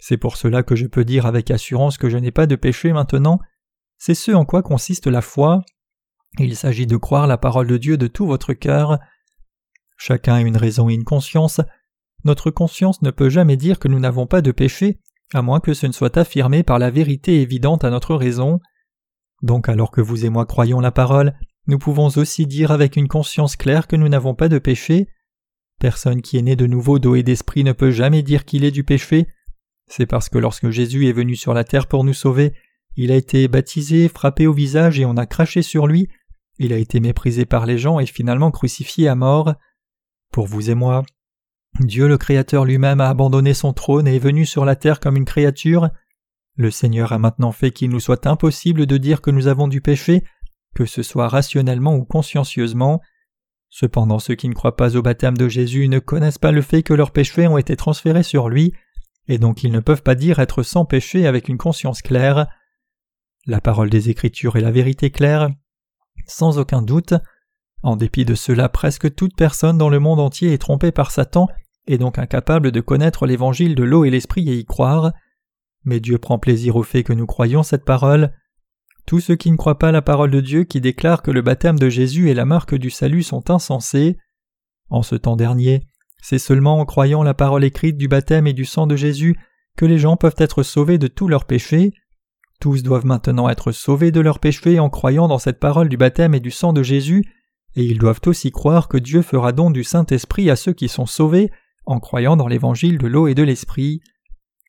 C'est 0.00 0.16
pour 0.16 0.36
cela 0.36 0.62
que 0.62 0.76
je 0.76 0.86
peux 0.86 1.04
dire 1.04 1.26
avec 1.26 1.50
assurance 1.50 1.98
que 1.98 2.08
je 2.08 2.18
n'ai 2.18 2.30
pas 2.30 2.46
de 2.46 2.56
péché 2.56 2.92
maintenant. 2.92 3.38
C'est 3.98 4.14
ce 4.14 4.32
en 4.32 4.44
quoi 4.44 4.62
consiste 4.62 5.06
la 5.06 5.22
foi. 5.22 5.62
Il 6.38 6.56
s'agit 6.56 6.86
de 6.86 6.96
croire 6.96 7.26
la 7.26 7.38
parole 7.38 7.66
de 7.66 7.76
Dieu 7.76 7.96
de 7.96 8.06
tout 8.06 8.26
votre 8.26 8.52
cœur. 8.52 8.98
Chacun 9.96 10.34
a 10.34 10.40
une 10.40 10.56
raison 10.56 10.88
et 10.88 10.94
une 10.94 11.04
conscience. 11.04 11.60
Notre 12.24 12.50
conscience 12.50 13.02
ne 13.02 13.10
peut 13.10 13.28
jamais 13.28 13.56
dire 13.56 13.78
que 13.78 13.88
nous 13.88 13.98
n'avons 13.98 14.26
pas 14.26 14.42
de 14.42 14.52
péché, 14.52 15.00
à 15.34 15.42
moins 15.42 15.60
que 15.60 15.74
ce 15.74 15.86
ne 15.86 15.92
soit 15.92 16.16
affirmé 16.16 16.62
par 16.62 16.78
la 16.78 16.90
vérité 16.90 17.40
évidente 17.40 17.84
à 17.84 17.90
notre 17.90 18.14
raison. 18.14 18.60
Donc 19.42 19.68
alors 19.68 19.90
que 19.90 20.00
vous 20.00 20.24
et 20.24 20.30
moi 20.30 20.46
croyons 20.46 20.80
la 20.80 20.92
parole, 20.92 21.34
nous 21.66 21.78
pouvons 21.78 22.08
aussi 22.16 22.46
dire 22.46 22.70
avec 22.70 22.96
une 22.96 23.08
conscience 23.08 23.56
claire 23.56 23.86
que 23.86 23.96
nous 23.96 24.08
n'avons 24.08 24.34
pas 24.34 24.48
de 24.48 24.58
péché. 24.58 25.08
Personne 25.80 26.22
qui 26.22 26.38
est 26.38 26.42
né 26.42 26.56
de 26.56 26.66
nouveau 26.66 26.98
d'eau 26.98 27.14
et 27.14 27.22
d'esprit 27.22 27.64
ne 27.64 27.72
peut 27.72 27.90
jamais 27.90 28.22
dire 28.22 28.44
qu'il 28.44 28.64
est 28.64 28.70
du 28.70 28.84
péché. 28.84 29.26
C'est 29.88 30.06
parce 30.06 30.28
que 30.28 30.38
lorsque 30.38 30.70
Jésus 30.70 31.08
est 31.08 31.12
venu 31.12 31.34
sur 31.36 31.54
la 31.54 31.64
terre 31.64 31.86
pour 31.86 32.04
nous 32.04 32.14
sauver, 32.14 32.54
il 32.96 33.10
a 33.10 33.16
été 33.16 33.48
baptisé, 33.48 34.08
frappé 34.08 34.46
au 34.46 34.52
visage 34.52 35.00
et 35.00 35.04
on 35.04 35.16
a 35.16 35.26
craché 35.26 35.62
sur 35.62 35.86
lui, 35.86 36.08
il 36.58 36.72
a 36.72 36.76
été 36.76 37.00
méprisé 37.00 37.46
par 37.46 37.66
les 37.66 37.78
gens 37.78 37.98
et 37.98 38.06
finalement 38.06 38.50
crucifié 38.50 39.08
à 39.08 39.14
mort. 39.14 39.54
Pour 40.30 40.46
vous 40.46 40.70
et 40.70 40.74
moi, 40.74 41.02
Dieu 41.80 42.06
le 42.06 42.18
Créateur 42.18 42.64
lui-même 42.64 43.00
a 43.00 43.08
abandonné 43.08 43.54
son 43.54 43.72
trône 43.72 44.06
et 44.06 44.16
est 44.16 44.20
venu 44.20 44.44
sur 44.44 44.64
la 44.64 44.76
terre 44.76 45.00
comme 45.00 45.16
une 45.16 45.24
créature. 45.24 45.88
Le 46.56 46.70
Seigneur 46.70 47.12
a 47.12 47.18
maintenant 47.18 47.52
fait 47.52 47.70
qu'il 47.70 47.90
nous 47.90 48.00
soit 48.00 48.26
impossible 48.26 48.86
de 48.86 48.96
dire 48.98 49.22
que 49.22 49.30
nous 49.30 49.46
avons 49.46 49.68
du 49.68 49.80
péché, 49.80 50.22
que 50.74 50.84
ce 50.84 51.02
soit 51.02 51.28
rationnellement 51.28 51.96
ou 51.96 52.04
consciencieusement. 52.04 53.00
Cependant 53.70 54.18
ceux 54.18 54.34
qui 54.34 54.50
ne 54.50 54.54
croient 54.54 54.76
pas 54.76 54.96
au 54.96 55.02
baptême 55.02 55.36
de 55.36 55.48
Jésus 55.48 55.88
ne 55.88 55.98
connaissent 55.98 56.38
pas 56.38 56.52
le 56.52 56.60
fait 56.60 56.82
que 56.82 56.92
leurs 56.92 57.10
péchés 57.10 57.48
ont 57.48 57.56
été 57.56 57.74
transférés 57.74 58.22
sur 58.22 58.50
lui, 58.50 58.74
et 59.28 59.38
donc 59.38 59.64
ils 59.64 59.72
ne 59.72 59.80
peuvent 59.80 60.02
pas 60.02 60.14
dire 60.14 60.40
être 60.40 60.62
sans 60.62 60.84
péché 60.84 61.26
avec 61.26 61.48
une 61.48 61.56
conscience 61.56 62.02
claire. 62.02 62.48
La 63.46 63.62
parole 63.62 63.88
des 63.88 64.10
Écritures 64.10 64.56
est 64.56 64.60
la 64.60 64.70
vérité 64.70 65.10
claire, 65.10 65.48
sans 66.26 66.58
aucun 66.58 66.82
doute. 66.82 67.14
En 67.82 67.96
dépit 67.96 68.26
de 68.26 68.34
cela, 68.34 68.68
presque 68.68 69.14
toute 69.14 69.34
personne 69.34 69.78
dans 69.78 69.88
le 69.88 69.98
monde 69.98 70.20
entier 70.20 70.52
est 70.52 70.58
trompée 70.58 70.92
par 70.92 71.10
Satan 71.10 71.48
et 71.86 71.98
donc 71.98 72.18
incapable 72.18 72.70
de 72.70 72.80
connaître 72.80 73.26
l'évangile 73.26 73.74
de 73.74 73.82
l'eau 73.82 74.04
et 74.04 74.10
l'esprit 74.10 74.48
et 74.48 74.56
y 74.56 74.64
croire. 74.64 75.12
Mais 75.84 76.00
Dieu 76.00 76.18
prend 76.18 76.38
plaisir 76.38 76.76
au 76.76 76.82
fait 76.82 77.02
que 77.02 77.12
nous 77.12 77.26
croyons 77.26 77.62
cette 77.62 77.84
parole. 77.84 78.32
Tous 79.06 79.20
ceux 79.20 79.34
qui 79.34 79.50
ne 79.50 79.56
croient 79.56 79.78
pas 79.78 79.90
la 79.90 80.02
parole 80.02 80.30
de 80.30 80.40
Dieu, 80.40 80.64
qui 80.64 80.80
déclarent 80.80 81.22
que 81.22 81.32
le 81.32 81.42
baptême 81.42 81.78
de 81.78 81.88
Jésus 81.88 82.30
est 82.30 82.34
la 82.34 82.44
marque 82.44 82.74
du 82.74 82.90
salut, 82.90 83.24
sont 83.24 83.50
insensés. 83.50 84.16
En 84.90 85.02
ce 85.02 85.16
temps 85.16 85.36
dernier, 85.36 85.86
c'est 86.22 86.38
seulement 86.38 86.78
en 86.78 86.84
croyant 86.84 87.24
la 87.24 87.34
parole 87.34 87.64
écrite 87.64 87.96
du 87.96 88.06
baptême 88.06 88.46
et 88.46 88.52
du 88.52 88.64
sang 88.64 88.86
de 88.86 88.94
Jésus 88.94 89.36
que 89.76 89.86
les 89.86 89.98
gens 89.98 90.16
peuvent 90.16 90.36
être 90.38 90.62
sauvés 90.62 90.98
de 90.98 91.08
tous 91.08 91.26
leurs 91.26 91.46
péchés. 91.46 91.92
Tous 92.60 92.84
doivent 92.84 93.06
maintenant 93.06 93.48
être 93.48 93.72
sauvés 93.72 94.12
de 94.12 94.20
leurs 94.20 94.38
péchés 94.38 94.78
en 94.78 94.88
croyant 94.88 95.26
dans 95.26 95.38
cette 95.38 95.58
parole 95.58 95.88
du 95.88 95.96
baptême 95.96 96.34
et 96.34 96.40
du 96.40 96.52
sang 96.52 96.72
de 96.72 96.84
Jésus, 96.84 97.24
et 97.74 97.82
ils 97.84 97.98
doivent 97.98 98.20
aussi 98.26 98.52
croire 98.52 98.86
que 98.86 98.98
Dieu 98.98 99.22
fera 99.22 99.50
don 99.50 99.70
du 99.70 99.82
Saint-Esprit 99.82 100.48
à 100.48 100.56
ceux 100.56 100.74
qui 100.74 100.88
sont 100.88 101.06
sauvés 101.06 101.50
en 101.84 102.00
croyant 102.00 102.36
dans 102.36 102.48
l'évangile 102.48 102.98
de 102.98 103.06
l'eau 103.06 103.26
et 103.26 103.34
de 103.34 103.42
l'esprit. 103.42 104.00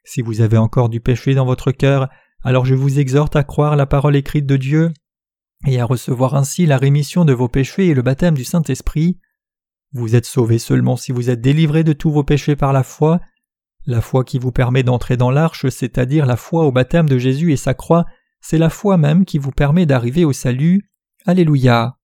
Si 0.04 0.22
vous 0.22 0.42
avez 0.42 0.58
encore 0.58 0.90
du 0.90 1.00
péché 1.00 1.34
dans 1.34 1.46
votre 1.46 1.72
cœur, 1.72 2.10
alors 2.44 2.66
je 2.66 2.76
vous 2.76 3.00
exhorte 3.00 3.36
à 3.36 3.44
croire 3.44 3.76
la 3.76 3.86
parole 3.86 4.16
écrite 4.16 4.46
de 4.46 4.58
Dieu 4.58 4.92
et 5.66 5.80
à 5.80 5.86
recevoir 5.86 6.36
ainsi 6.36 6.66
la 6.66 6.78
rémission 6.78 7.24
de 7.24 7.34
vos 7.34 7.48
péchés 7.48 7.88
et 7.88 7.94
le 7.94 8.02
baptême 8.02 8.36
du 8.36 8.44
Saint-Esprit. 8.44 9.20
Vous 9.94 10.16
êtes 10.16 10.26
sauvés 10.26 10.60
seulement 10.60 10.98
si 10.98 11.12
vous 11.12 11.30
êtes 11.30 11.42
délivrés 11.42 11.84
de 11.84 11.94
tous 11.94 12.12
vos 12.12 12.24
péchés 12.24 12.56
par 12.56 12.74
la 12.74 12.84
foi. 12.84 13.22
La 13.86 14.02
foi 14.02 14.24
qui 14.24 14.40
vous 14.40 14.52
permet 14.52 14.84
d'entrer 14.84 15.18
dans 15.18 15.32
l'arche, 15.32 15.68
c'est-à-dire 15.70 16.26
la 16.26 16.36
foi 16.36 16.66
au 16.66 16.72
baptême 16.72 17.08
de 17.08 17.18
Jésus 17.18 17.54
et 17.54 17.58
sa 17.58 17.74
croix, 17.74 18.06
c'est 18.42 18.58
la 18.58 18.70
foi 18.70 18.98
même 18.98 19.24
qui 19.24 19.38
vous 19.38 19.52
permet 19.52 19.86
d'arriver 19.86 20.26
au 20.26 20.34
salut. 20.34 20.90
Alléluia. 21.26 21.98